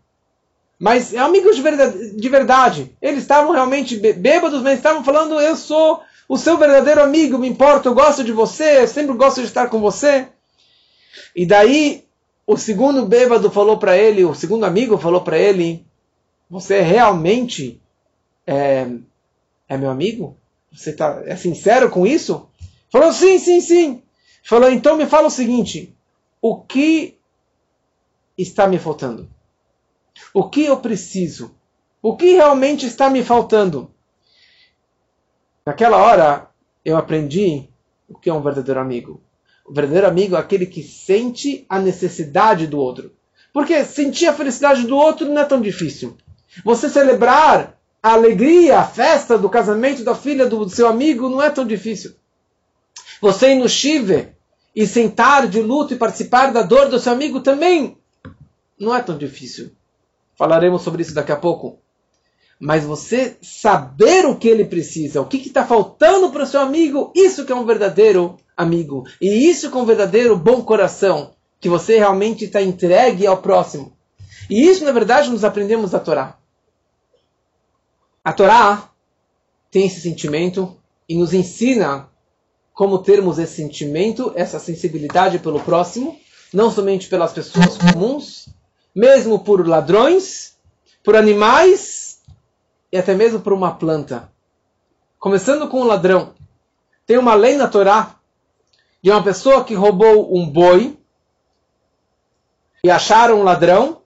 [0.78, 2.96] Mas é amigos de verdade, de verdade.
[3.02, 7.88] Eles estavam realmente bêbados, mas estavam falando: Eu sou o seu verdadeiro amigo, me importa,
[7.88, 10.28] eu gosto de você, eu sempre gosto de estar com você.
[11.36, 12.06] E daí
[12.46, 15.86] o segundo bêbado falou para ele, o segundo amigo falou para ele:
[16.50, 17.82] Você é realmente
[18.46, 18.88] é,
[19.68, 20.38] é meu amigo?
[20.72, 22.50] Você tá, é sincero com isso?
[22.90, 24.04] Falou: Sim, sim, sim.
[24.44, 25.94] Falou: Então me fala o seguinte:
[26.42, 27.18] O que
[28.38, 29.30] está me faltando?
[30.34, 31.56] O que eu preciso?
[32.02, 33.92] O que realmente está me faltando?
[35.66, 36.50] Naquela hora,
[36.86, 37.68] eu aprendi
[38.08, 39.22] o que é um verdadeiro amigo.
[39.68, 43.12] O verdadeiro amigo é aquele que sente a necessidade do outro.
[43.52, 46.16] Porque sentir a felicidade do outro não é tão difícil.
[46.64, 51.50] Você celebrar a alegria, a festa do casamento da filha do seu amigo não é
[51.50, 52.16] tão difícil.
[53.22, 54.30] Você ir no Shiva
[54.74, 57.98] e sentar de luto e participar da dor do seu amigo também
[58.80, 59.72] não é tão difícil.
[60.38, 61.80] Falaremos sobre isso daqui a pouco.
[62.60, 67.12] Mas você saber o que ele precisa, o que está faltando para o seu amigo,
[67.16, 69.06] isso que é um verdadeiro amigo.
[69.22, 73.96] E isso é um verdadeiro bom coração, que você realmente está entregue ao próximo.
[74.50, 76.38] E isso, na verdade, nos aprendemos da Torá.
[78.24, 78.90] A Torá
[79.70, 80.76] tem esse sentimento
[81.08, 82.10] e nos ensina
[82.74, 86.20] como termos esse sentimento, essa sensibilidade pelo próximo,
[86.54, 88.50] não somente pelas pessoas comuns,
[88.94, 90.58] mesmo por ladrões,
[91.04, 92.22] por animais
[92.92, 94.32] e até mesmo por uma planta.
[95.20, 96.34] Começando com o ladrão.
[97.06, 98.17] Tem uma lei na Torá
[99.08, 100.98] de uma pessoa que roubou um boi
[102.84, 104.02] e acharam um ladrão,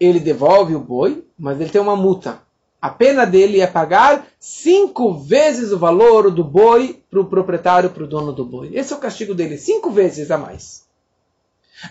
[0.00, 2.40] ele devolve o boi, mas ele tem uma multa.
[2.80, 8.02] A pena dele é pagar cinco vezes o valor do boi para o proprietário, para
[8.02, 8.70] o dono do boi.
[8.72, 10.86] Esse é o castigo dele, cinco vezes a mais.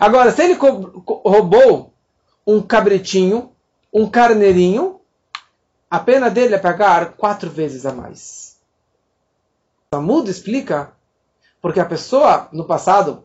[0.00, 1.92] Agora, se ele roubou
[2.44, 3.52] um cabritinho,
[3.92, 5.00] um carneirinho,
[5.88, 8.56] a pena dele é pagar quatro vezes a mais.
[9.92, 10.97] Talmud explica
[11.60, 13.24] porque a pessoa, no passado,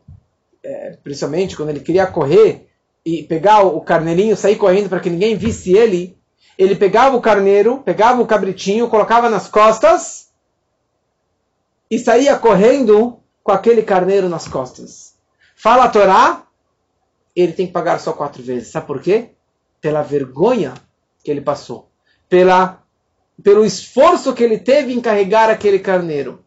[0.63, 2.69] é, principalmente quando ele queria correr
[3.05, 6.17] e pegar o carneirinho, sair correndo para que ninguém visse ele,
[6.57, 10.29] ele pegava o carneiro, pegava o cabritinho, colocava nas costas
[11.89, 15.15] e saía correndo com aquele carneiro nas costas.
[15.55, 16.43] Fala a Torá
[17.35, 18.69] ele tem que pagar só quatro vezes.
[18.69, 19.31] Sabe por quê?
[19.81, 20.73] Pela vergonha
[21.23, 21.89] que ele passou.
[22.29, 22.83] Pela,
[23.41, 26.42] pelo esforço que ele teve em carregar aquele carneiro.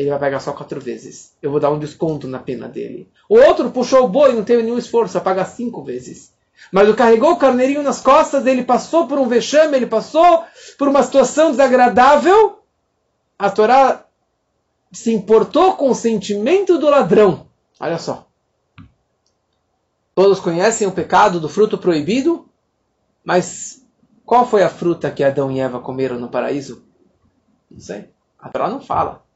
[0.00, 1.34] Ele vai pagar só quatro vezes.
[1.42, 3.06] Eu vou dar um desconto na pena dele.
[3.28, 6.32] O outro puxou o boi, não teve nenhum esforço, vai pagar cinco vezes.
[6.72, 10.42] Mas o carregou o carneirinho nas costas, ele passou por um vexame, ele passou
[10.78, 12.60] por uma situação desagradável.
[13.38, 14.06] A Torá
[14.90, 17.46] se importou com o sentimento do ladrão.
[17.78, 18.26] Olha só.
[20.14, 22.48] Todos conhecem o pecado do fruto proibido,
[23.22, 23.84] mas
[24.24, 26.82] qual foi a fruta que Adão e Eva comeram no paraíso?
[27.70, 28.08] Não sei.
[28.38, 29.28] A Torá não fala.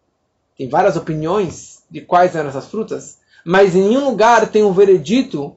[0.56, 5.56] Tem várias opiniões de quais eram essas frutas, mas em nenhum lugar tem um veredito.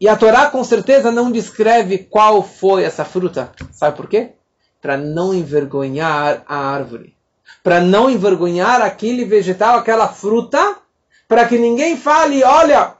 [0.00, 3.52] E a Torá com certeza não descreve qual foi essa fruta.
[3.70, 4.32] Sabe por quê?
[4.80, 7.16] Para não envergonhar a árvore.
[7.62, 10.76] Para não envergonhar aquele vegetal, aquela fruta,
[11.28, 12.94] para que ninguém fale, olha,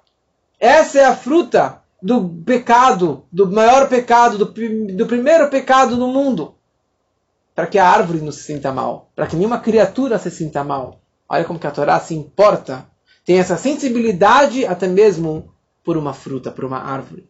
[0.58, 6.54] essa é a fruta do pecado, do maior pecado, do, do primeiro pecado no mundo.
[7.54, 11.01] Para que a árvore não se sinta mal, para que nenhuma criatura se sinta mal.
[11.32, 12.86] Olha como que a Torá se importa,
[13.24, 15.50] tem essa sensibilidade até mesmo
[15.82, 17.26] por uma fruta, por uma árvore.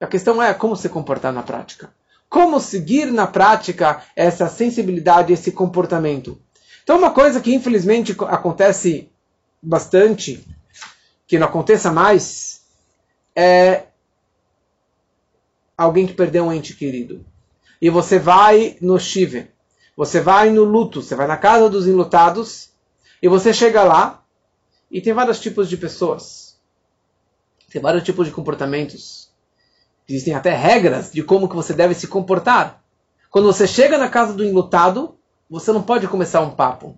[0.00, 1.94] A questão é como se comportar na prática.
[2.28, 6.36] Como seguir na prática essa sensibilidade, esse comportamento.
[6.82, 9.08] Então, uma coisa que infelizmente acontece
[9.62, 10.44] bastante
[11.28, 12.62] que não aconteça mais
[13.36, 13.84] é
[15.78, 17.24] alguém que perdeu um ente querido.
[17.80, 19.53] E você vai no Shiva,
[19.96, 22.70] você vai no luto, você vai na casa dos enlutados,
[23.22, 24.22] e você chega lá,
[24.90, 26.58] e tem vários tipos de pessoas.
[27.70, 29.30] Tem vários tipos de comportamentos.
[30.08, 32.82] Existem até regras de como que você deve se comportar.
[33.30, 35.16] Quando você chega na casa do enlutado,
[35.48, 36.96] você não pode começar um papo.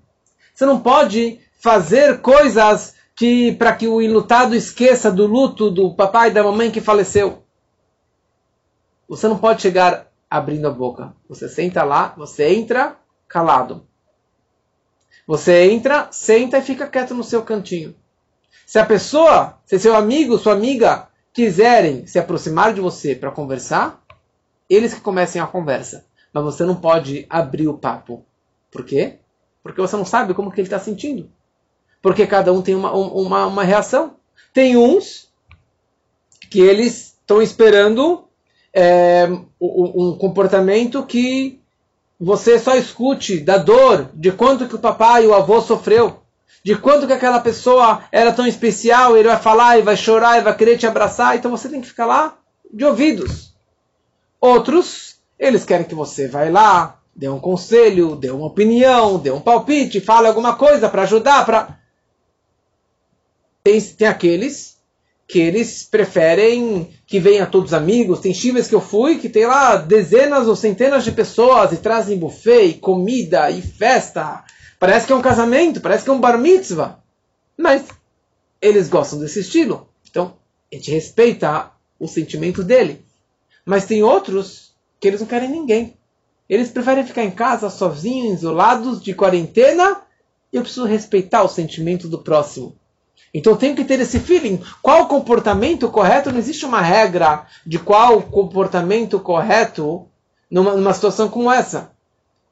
[0.55, 6.29] Você não pode fazer coisas que para que o enlutado esqueça do luto do papai
[6.29, 7.43] e da mamãe que faleceu.
[9.09, 11.15] Você não pode chegar abrindo a boca.
[11.29, 12.97] Você senta lá, você entra
[13.29, 13.87] calado.
[15.27, 17.95] Você entra, senta e fica quieto no seu cantinho.
[18.65, 24.03] Se a pessoa, se seu amigo, sua amiga quiserem se aproximar de você para conversar,
[24.69, 26.07] eles que comecem a conversa.
[26.33, 28.25] mas você não pode abrir o papo.
[28.71, 29.19] Por quê?
[29.63, 31.31] Porque você não sabe como que ele está sentindo.
[32.03, 34.17] Porque cada um tem uma, uma, uma reação.
[34.53, 35.33] Tem uns
[36.51, 38.26] que eles estão esperando
[38.79, 39.27] é,
[39.59, 41.59] um comportamento que
[42.21, 46.21] você só escute da dor, de quanto que o papai e o avô sofreu,
[46.63, 50.43] de quanto que aquela pessoa era tão especial, ele vai falar e vai chorar e
[50.43, 52.37] vai querer te abraçar, então você tem que ficar lá
[52.71, 53.55] de ouvidos.
[54.39, 59.41] Outros, eles querem que você vá lá, dê um conselho, dê uma opinião, dê um
[59.41, 61.79] palpite, fale alguma coisa para ajudar, para
[63.65, 64.76] tem, tem aqueles
[65.27, 68.21] que eles preferem que venha todos os amigos.
[68.21, 72.19] Tem chives que eu fui que tem lá dezenas ou centenas de pessoas e trazem
[72.19, 74.45] buffet, e comida e festa.
[74.79, 77.01] Parece que é um casamento, parece que é um bar mitzvah.
[77.57, 77.87] Mas
[78.61, 79.89] eles gostam desse estilo.
[80.09, 80.35] Então,
[80.73, 83.05] a gente respeita o sentimento dele.
[83.65, 85.97] Mas tem outros que eles não querem ninguém.
[86.49, 90.03] Eles preferem ficar em casa sozinhos, isolados, de quarentena.
[90.53, 92.77] E eu preciso respeitar o sentimento do próximo.
[93.37, 94.63] Então tem que ter esse feeling.
[94.81, 96.33] Qual o comportamento correto?
[96.33, 100.07] Não existe uma regra de qual comportamento correto
[100.51, 101.91] numa, numa situação como essa.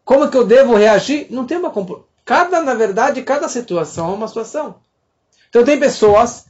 [0.04, 1.28] Como que eu devo reagir?
[1.30, 1.72] Não tem uma
[2.22, 4.74] cada na verdade cada situação é uma situação.
[5.48, 6.44] Então tem pessoas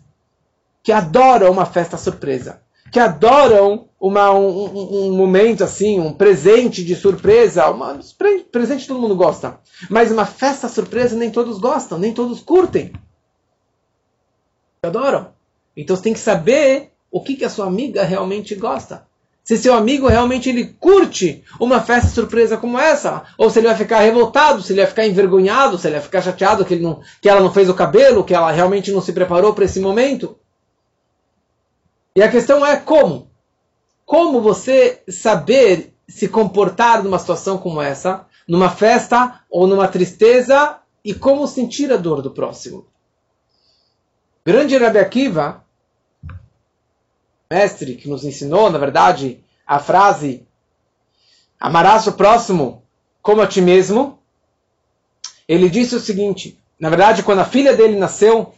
[0.83, 2.61] que adoram uma festa surpresa,
[2.91, 8.01] que adoram uma, um, um, um, momento assim, um presente de surpresa, uma,
[8.51, 12.93] presente todo mundo gosta, mas uma festa surpresa nem todos gostam, nem todos curtem
[14.85, 15.29] adoram.
[15.77, 19.07] Então você tem que saber o que, que a sua amiga realmente gosta.
[19.45, 23.77] Se seu amigo realmente ele curte uma festa surpresa como essa, ou se ele vai
[23.77, 27.03] ficar revoltado, se ele vai ficar envergonhado, se ele vai ficar chateado que, ele não,
[27.21, 30.39] que ela não fez o cabelo, que ela realmente não se preparou para esse momento.
[32.17, 33.29] E a questão é como?
[34.07, 41.13] Como você saber se comportar numa situação como essa, numa festa ou numa tristeza, e
[41.13, 42.87] como sentir a dor do próximo?
[44.45, 45.65] Grande Rabbi Akiva,
[47.51, 50.47] mestre que nos ensinou, na verdade, a frase
[51.59, 52.83] amarás o próximo
[53.23, 54.19] como a ti mesmo,
[55.49, 58.53] ele disse o seguinte, na verdade, quando a filha dele nasceu,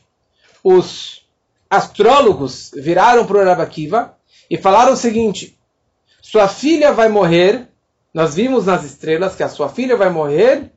[0.63, 1.25] os
[1.71, 4.17] astrólogos viraram para o Rabbi Akiva
[4.51, 5.57] e falaram o seguinte,
[6.21, 7.69] sua filha vai morrer,
[8.13, 10.73] nós vimos nas estrelas que a sua filha vai morrer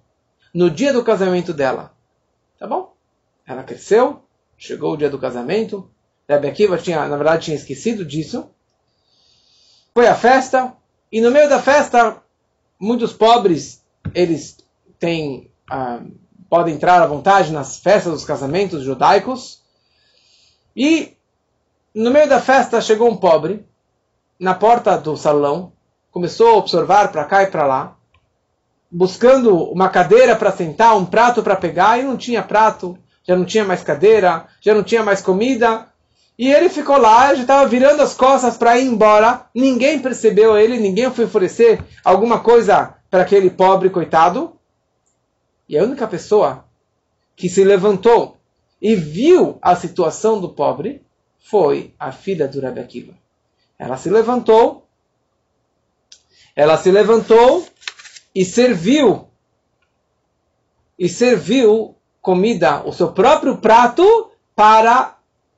[0.53, 1.93] no dia do casamento dela.
[2.59, 2.93] Tá bom?
[3.47, 4.21] Ela cresceu,
[4.59, 5.89] Chegou o dia do casamento.
[6.27, 8.49] Rebbe Akiva tinha, na verdade, tinha esquecido disso.
[9.93, 10.73] Foi a festa.
[11.09, 12.21] E no meio da festa,
[12.77, 13.81] muitos pobres,
[14.13, 14.57] eles
[14.99, 16.01] têm, ah,
[16.49, 19.63] podem entrar à vontade nas festas dos casamentos judaicos.
[20.75, 21.15] E
[21.95, 23.65] no meio da festa chegou um pobre
[24.37, 25.71] na porta do salão,
[26.11, 27.95] começou a observar para cá e para lá,
[28.91, 32.97] buscando uma cadeira para sentar, um prato para pegar, e não tinha prato,
[33.29, 35.87] já não tinha mais cadeira, já não tinha mais comida.
[36.35, 39.45] E ele ficou lá, já estava virando as costas para ir embora.
[39.53, 44.57] Ninguém percebeu ele, ninguém foi oferecer alguma coisa para aquele pobre coitado.
[45.67, 46.65] E a única pessoa
[47.35, 48.39] que se levantou
[48.81, 51.05] e viu a situação do pobre
[51.37, 53.13] foi a filha do Rebbe Akiva.
[53.77, 54.87] Ela se levantou,
[56.55, 57.63] ela se levantou
[58.33, 59.27] e serviu,
[60.97, 65.15] e serviu comida, o seu próprio prato para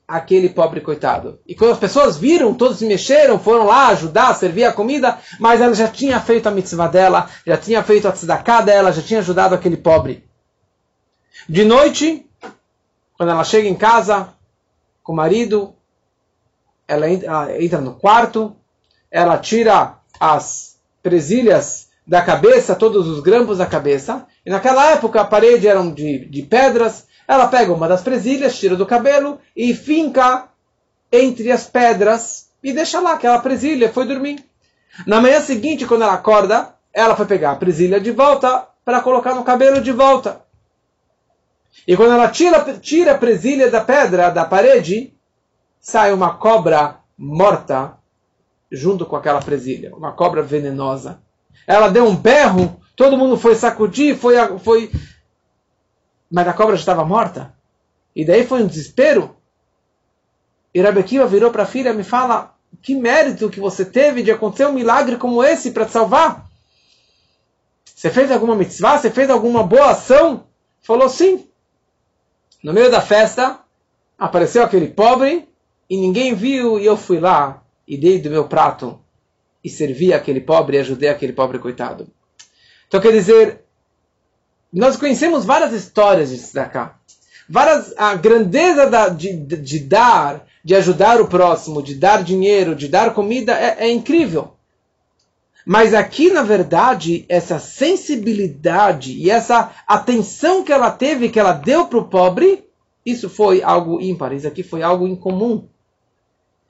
[0.07, 1.39] aquele pobre coitado.
[1.47, 5.61] E quando as pessoas viram, todos se mexeram, foram lá ajudar, servir a comida, mas
[5.61, 9.19] ela já tinha feito a mitzvah dela, já tinha feito a tzedakah dela, já tinha
[9.19, 10.27] ajudado aquele pobre.
[11.47, 12.29] De noite,
[13.17, 14.33] quando ela chega em casa
[15.01, 15.73] com o marido,
[16.87, 18.55] ela entra no quarto,
[19.09, 25.25] ela tira as presilhas da cabeça, todos os grampos da cabeça, e naquela época a
[25.25, 27.05] parede era de, de pedras.
[27.27, 30.49] Ela pega uma das presilhas, tira do cabelo e finca
[31.11, 33.91] entre as pedras e deixa lá aquela presilha.
[33.91, 34.43] Foi dormir.
[35.05, 39.33] Na manhã seguinte, quando ela acorda, ela foi pegar a presilha de volta para colocar
[39.33, 40.41] no cabelo de volta.
[41.87, 45.13] E quando ela tira, tira a presilha da pedra, da parede,
[45.79, 47.97] sai uma cobra morta
[48.71, 49.95] junto com aquela presilha.
[49.95, 51.21] Uma cobra venenosa.
[51.67, 54.91] Ela deu um berro Todo mundo foi sacudir, foi, foi.
[56.29, 57.51] Mas a cobra já estava morta.
[58.15, 59.35] E daí foi um desespero.
[60.71, 64.67] E Rabekiva virou para a filha me fala: Que mérito que você teve de acontecer
[64.67, 66.47] um milagre como esse para te salvar?
[67.85, 68.99] Você fez alguma mitzvah?
[68.99, 70.45] Você fez alguma boa ação?
[70.79, 71.47] Falou sim.
[72.63, 73.61] No meio da festa,
[74.15, 75.49] apareceu aquele pobre
[75.89, 78.99] e ninguém viu e eu fui lá e dei do meu prato
[79.63, 82.07] e servi aquele pobre e ajudei aquele pobre coitado.
[82.87, 83.61] Então quer dizer,
[84.71, 86.95] nós conhecemos várias histórias de tzedakah.
[87.49, 92.75] Várias, a grandeza da, de, de, de, dar, de ajudar o próximo, de dar dinheiro,
[92.75, 94.53] de dar comida, é, é incrível.
[95.65, 101.87] Mas aqui, na verdade, essa sensibilidade e essa atenção que ela teve, que ela deu
[101.87, 102.63] para o pobre,
[103.05, 105.67] isso foi algo ímpar, isso aqui foi algo incomum.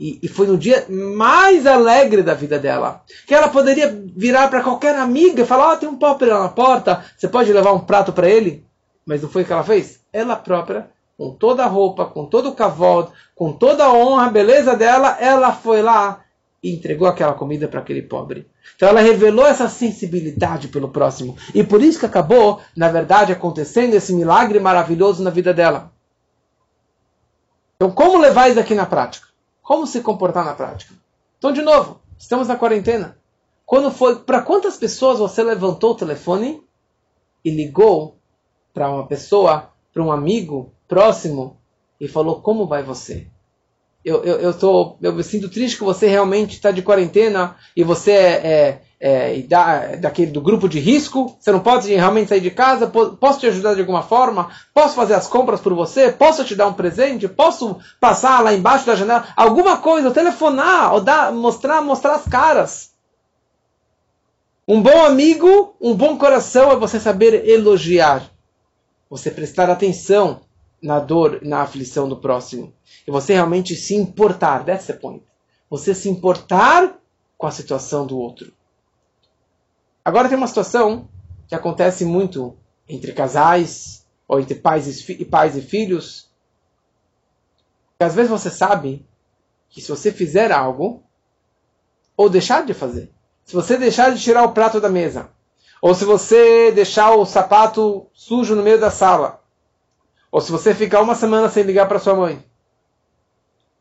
[0.01, 3.03] E, e, foi no dia mais alegre da vida dela.
[3.27, 3.87] Que ela poderia
[4.17, 7.53] virar para qualquer amiga e falar: oh, tem um pobre lá na porta, você pode
[7.53, 8.65] levar um prato para ele?
[9.05, 9.99] Mas não foi o que ela fez?
[10.11, 14.31] Ela própria, com toda a roupa, com todo o cavalo, com toda a honra, a
[14.31, 16.21] beleza dela, ela foi lá
[16.63, 18.47] e entregou aquela comida para aquele pobre.
[18.75, 21.37] Então ela revelou essa sensibilidade pelo próximo.
[21.53, 25.91] E por isso que acabou, na verdade, acontecendo esse milagre maravilhoso na vida dela.
[27.75, 29.30] Então, como levar isso aqui na prática?
[29.62, 30.93] Como se comportar na prática?
[31.38, 33.18] Então, de novo, estamos na quarentena.
[33.66, 36.62] Quando foi, para quantas pessoas você levantou o telefone
[37.43, 38.18] e ligou
[38.74, 41.57] para uma pessoa, para um amigo próximo
[41.99, 43.28] e falou como vai você?
[44.03, 47.84] Eu, eu, eu, tô, eu me sinto triste que você realmente está de quarentena e
[47.84, 51.35] você é, é, é da, daquele do grupo de risco.
[51.39, 52.85] Você não pode realmente sair de casa.
[52.85, 54.51] Posso te ajudar de alguma forma?
[54.75, 56.11] Posso fazer as compras por você?
[56.11, 57.27] Posso te dar um presente?
[57.27, 59.27] Posso passar lá embaixo da janela?
[59.35, 62.91] Alguma coisa, telefonar, ou dar, mostrar, mostrar as caras.
[64.67, 68.29] Um bom amigo, um bom coração é você saber elogiar,
[69.09, 70.41] você prestar atenção
[70.81, 72.71] na dor, na aflição do próximo.
[73.07, 75.23] E você realmente se importar, that's the point.
[75.71, 76.95] Você se importar
[77.35, 78.53] com a situação do outro.
[80.03, 81.07] Agora tem uma situação
[81.47, 86.29] que acontece muito entre casais, ou entre pais e, pais e filhos,
[87.99, 89.05] que às vezes você sabe
[89.69, 91.03] que se você fizer algo,
[92.15, 93.11] ou deixar de fazer,
[93.43, 95.29] se você deixar de tirar o prato da mesa,
[95.81, 99.41] ou se você deixar o sapato sujo no meio da sala,
[100.31, 102.43] ou se você ficar uma semana sem ligar para sua mãe.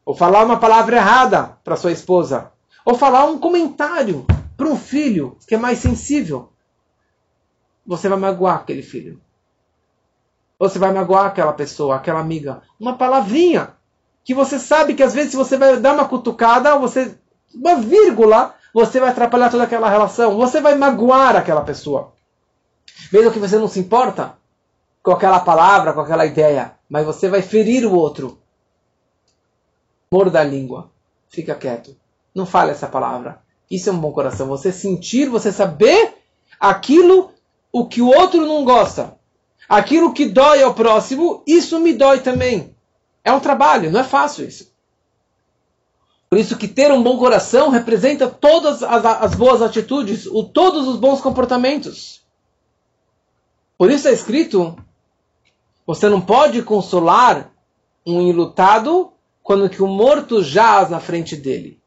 [0.04, 2.50] Ou falar uma palavra errada para sua esposa.
[2.84, 4.26] Ou falar um comentário
[4.60, 6.52] para um filho que é mais sensível.
[7.86, 9.18] Você vai magoar aquele filho.
[10.58, 12.60] Você vai magoar aquela pessoa, aquela amiga.
[12.78, 13.70] Uma palavrinha
[14.22, 17.18] que você sabe que às vezes se você vai dar uma cutucada, você
[17.54, 20.36] uma vírgula, você vai atrapalhar toda aquela relação.
[20.36, 22.12] Você vai magoar aquela pessoa.
[23.10, 24.36] Mesmo que você não se importa,
[25.02, 28.38] com aquela palavra, com aquela ideia, mas você vai ferir o outro.
[30.12, 30.90] Morda a língua.
[31.30, 31.96] Fica quieto.
[32.34, 33.40] Não fale essa palavra.
[33.70, 34.48] Isso é um bom coração.
[34.48, 36.14] Você sentir, você saber
[36.58, 37.30] aquilo
[37.72, 39.16] o que o outro não gosta.
[39.68, 42.74] Aquilo que dói ao próximo, isso me dói também.
[43.22, 44.70] É um trabalho, não é fácil isso.
[46.28, 50.86] Por isso que ter um bom coração representa todas as, as boas atitudes, o, todos
[50.86, 52.20] os bons comportamentos.
[53.76, 54.76] Por isso é escrito
[55.86, 57.52] você não pode consolar
[58.06, 59.12] um enlutado
[59.42, 61.79] quando que o morto jaz na frente dele.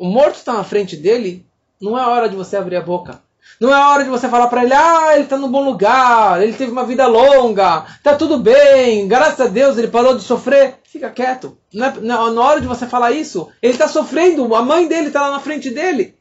[0.00, 1.44] O morto está na frente dele,
[1.78, 3.20] não é hora de você abrir a boca.
[3.60, 6.54] Não é hora de você falar para ele, ah, ele está no bom lugar, ele
[6.54, 10.78] teve uma vida longa, está tudo bem, graças a Deus ele parou de sofrer.
[10.84, 11.58] Fica quieto.
[11.70, 15.08] Não é, é na hora de você falar isso, ele está sofrendo, a mãe dele
[15.08, 16.14] está lá na frente dele.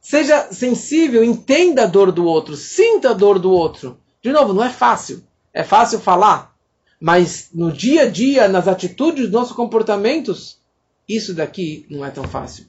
[0.00, 4.00] Seja sensível, entenda a dor do outro, sinta a dor do outro.
[4.22, 5.22] De novo, não é fácil.
[5.52, 6.54] É fácil falar,
[6.98, 10.64] mas no dia a dia, nas atitudes dos nossos comportamentos,
[11.08, 12.66] isso daqui não é tão fácil.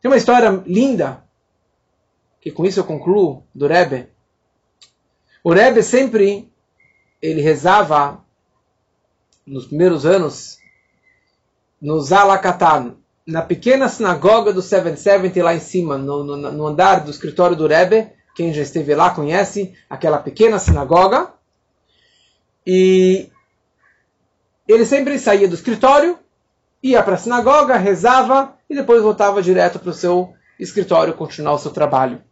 [0.00, 1.22] Tem uma história linda,
[2.40, 4.08] que com isso eu concluo, do Rebbe.
[5.44, 6.50] O Rebbe sempre,
[7.20, 8.24] ele rezava,
[9.46, 10.58] nos primeiros anos,
[11.80, 17.10] no Zalakatan, na pequena sinagoga do 770 lá em cima, no, no, no andar do
[17.10, 21.32] escritório do Rebbe, quem já esteve lá conhece aquela pequena sinagoga.
[22.66, 23.28] E
[24.66, 26.18] ele sempre saía do escritório,
[26.82, 31.58] ia para a sinagoga, rezava e depois voltava direto para o seu escritório continuar o
[31.58, 32.22] seu trabalho.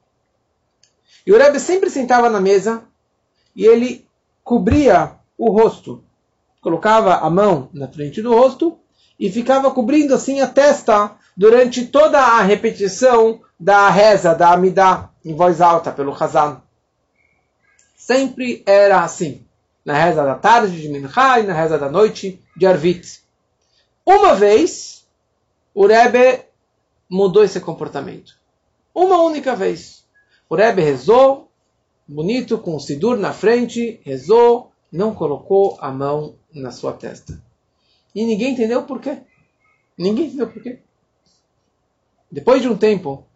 [1.27, 2.83] E o Rebbe sempre sentava na mesa
[3.55, 4.07] e ele
[4.43, 6.03] cobria o rosto,
[6.61, 8.79] colocava a mão na frente do rosto
[9.19, 15.35] e ficava cobrindo assim a testa durante toda a repetição da reza, da Amidah, em
[15.35, 16.63] voz alta, pelo Hazan.
[17.97, 19.45] Sempre era assim.
[19.85, 23.23] Na reza da tarde de Mincha e na reza da noite de Arvit.
[24.09, 25.07] Uma vez,
[25.75, 26.43] o Rebbe
[27.11, 28.39] mudou esse comportamento.
[28.95, 30.03] Uma única vez.
[30.49, 31.51] O Rebbe rezou,
[32.07, 37.39] bonito, com o Sidur na frente, rezou, não colocou a mão na sua testa.
[38.15, 39.19] E ninguém entendeu por quê.
[39.99, 40.79] Ninguém entendeu por quê.
[42.33, 43.27] Depois de um tempo,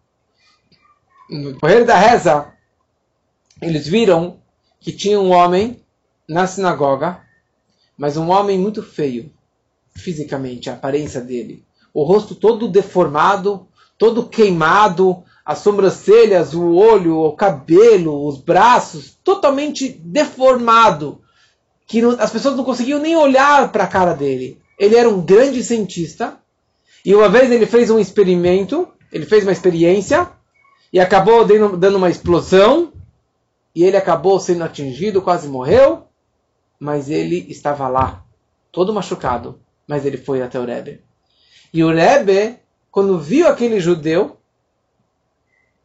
[1.29, 2.51] no correr da reza,
[3.61, 4.39] eles viram
[4.79, 5.79] que tinha um homem
[6.27, 7.23] na sinagoga,
[7.95, 9.31] mas um homem muito feio,
[9.95, 11.63] fisicamente, a aparência dele.
[11.93, 13.67] O rosto todo deformado,
[13.97, 21.21] todo queimado, as sobrancelhas, o olho, o cabelo, os braços, totalmente deformado,
[21.85, 24.57] que não, as pessoas não conseguiam nem olhar para a cara dele.
[24.79, 26.37] Ele era um grande cientista,
[27.05, 30.29] e uma vez ele fez um experimento, ele fez uma experiência,
[30.91, 32.93] e acabou dando uma explosão,
[33.75, 36.03] e ele acabou sendo atingido, quase morreu,
[36.79, 38.23] mas ele estava lá,
[38.71, 41.01] todo machucado, mas ele foi até o Rebbe.
[41.73, 42.59] E o Rebbe,
[42.91, 44.37] quando viu aquele judeu,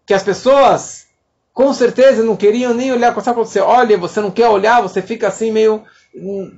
[0.06, 1.08] que as pessoas
[1.52, 5.26] com certeza não queriam nem olhar, quando você olha, você não quer olhar, você fica
[5.26, 5.84] assim meio
[6.14, 6.56] hum,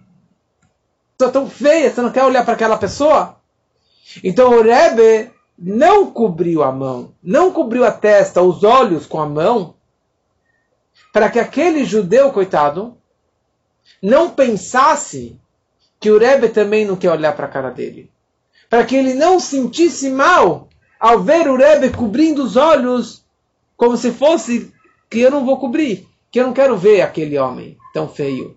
[1.16, 3.40] tão feia, você não quer olhar para aquela pessoa?
[4.22, 9.26] Então o Rebbe não cobriu a mão, não cobriu a testa, os olhos com a
[9.26, 9.74] mão,
[11.12, 12.96] para que aquele judeu, coitado,
[14.02, 15.40] não pensasse
[16.00, 18.10] que o Rebbe também não quer olhar para a cara dele.
[18.70, 23.22] Para que ele não sentisse mal ao ver o Rebbe cobrindo os olhos
[23.76, 24.72] como se fosse
[25.08, 28.56] que eu não vou cobrir, que eu não quero ver aquele homem tão feio.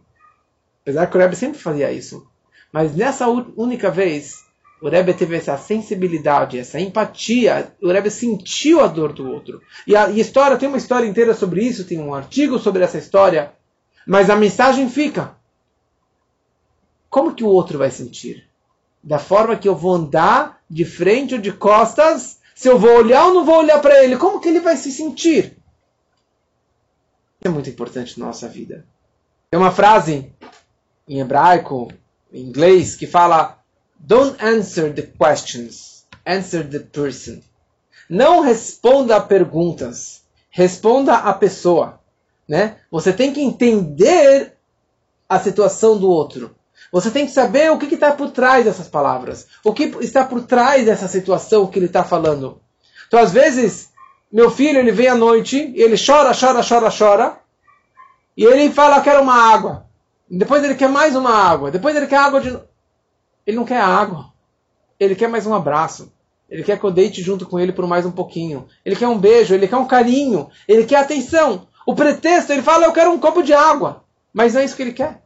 [0.81, 2.25] Apesar que o Rebbe sempre fazia isso.
[2.71, 4.43] Mas nessa única vez,
[4.81, 9.61] o Rebbe teve essa sensibilidade, essa empatia, o Rebbe sentiu a dor do outro.
[9.87, 12.83] E a, e a história, tem uma história inteira sobre isso, tem um artigo sobre
[12.83, 13.53] essa história,
[14.05, 15.35] mas a mensagem fica.
[17.13, 18.49] Como que o outro vai sentir?
[19.03, 23.27] Da forma que eu vou andar de frente ou de costas se eu vou olhar
[23.27, 25.55] ou não vou olhar para ele, como que ele vai se sentir?
[27.39, 28.83] É muito importante na nossa vida.
[29.51, 30.33] Tem uma frase
[31.07, 31.93] em hebraico,
[32.31, 33.59] em inglês, que fala:
[33.99, 37.41] Don't answer the questions, answer the person.
[38.09, 41.99] Não responda a perguntas, responda a pessoa.
[42.47, 42.77] Né?
[42.89, 44.57] Você tem que entender
[45.29, 46.55] a situação do outro.
[46.93, 49.47] Você tem que saber o que está por trás dessas palavras.
[49.63, 52.61] O que está por trás dessa situação que ele está falando.
[53.07, 53.89] Então, às vezes,
[54.31, 57.37] meu filho ele vem à noite e ele chora, chora, chora, chora.
[58.37, 59.87] E ele fala, quero uma água.
[60.29, 61.71] Depois ele quer mais uma água.
[61.71, 62.49] Depois ele quer água de
[63.47, 64.31] Ele não quer água.
[64.99, 66.13] Ele quer mais um abraço.
[66.47, 68.67] Ele quer que eu deite junto com ele por mais um pouquinho.
[68.85, 71.67] Ele quer um beijo, ele quer um carinho, ele quer atenção.
[71.87, 74.03] O pretexto, ele fala, eu quero um copo de água.
[74.31, 75.22] Mas não é isso que ele quer.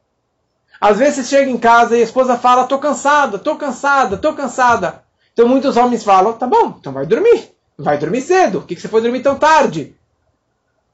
[0.80, 4.34] Às vezes você chega em casa e a esposa fala: tô cansada, tô cansada, tô
[4.34, 5.04] cansada.
[5.34, 7.52] Então muitos homens falam: tá bom, então vai dormir.
[7.78, 8.62] Vai dormir cedo.
[8.62, 9.96] Por que você foi dormir tão tarde?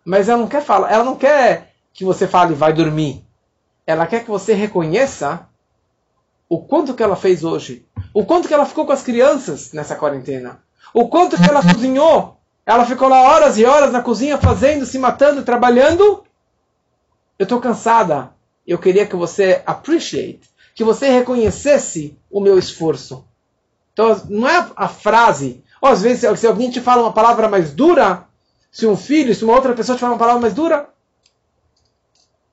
[0.06, 3.24] Mas ela não quer falar, ela não quer que você fale vai dormir.
[3.86, 5.48] Ela quer que você reconheça
[6.50, 9.96] o quanto que ela fez hoje, o quanto que ela ficou com as crianças nessa
[9.96, 10.62] quarentena,
[10.94, 12.38] o quanto que ela cozinhou.
[12.66, 16.24] Ela ficou lá horas e horas na cozinha fazendo, se matando, trabalhando.
[17.38, 18.32] Eu estou cansada
[18.68, 23.26] eu queria que você appreciate, que você reconhecesse o meu esforço.
[23.92, 27.74] Então, não é a frase, ou às vezes se alguém te fala uma palavra mais
[27.74, 28.26] dura,
[28.72, 30.90] se um filho, se uma outra pessoa te fala uma palavra mais dura,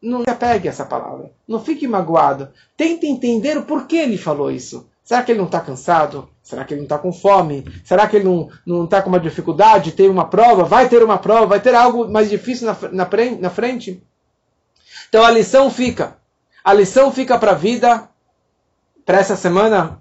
[0.02, 1.30] não se apegue a essa palavra.
[1.46, 2.48] Não fique magoado.
[2.76, 4.88] Tente entender o porquê ele falou isso.
[5.02, 6.28] Será que ele não está cansado?
[6.42, 7.64] Será que ele não está com fome?
[7.84, 9.92] Será que ele não está com uma dificuldade?
[9.92, 10.64] Tem uma prova?
[10.64, 11.46] Vai ter uma prova?
[11.46, 13.08] Vai ter algo mais difícil na, na,
[13.40, 14.02] na frente?
[15.10, 16.16] Então a lição fica.
[16.62, 18.08] A lição fica para a vida,
[19.04, 20.00] para essa semana,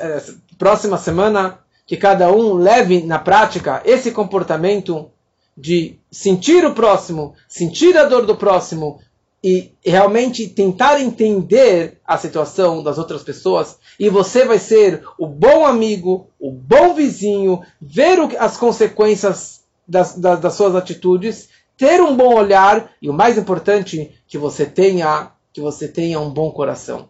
[0.00, 0.22] eh,
[0.58, 5.08] próxima semana, que cada um leve na prática esse comportamento
[5.56, 9.00] de sentir o próximo, sentir a dor do próximo
[9.44, 13.78] e realmente tentar entender a situação das outras pessoas.
[14.00, 20.40] E você vai ser o bom amigo, o bom vizinho, ver as consequências das, das,
[20.40, 21.51] das suas atitudes
[21.82, 26.30] ter um bom olhar e o mais importante, que você tenha, que você tenha um
[26.30, 27.08] bom coração.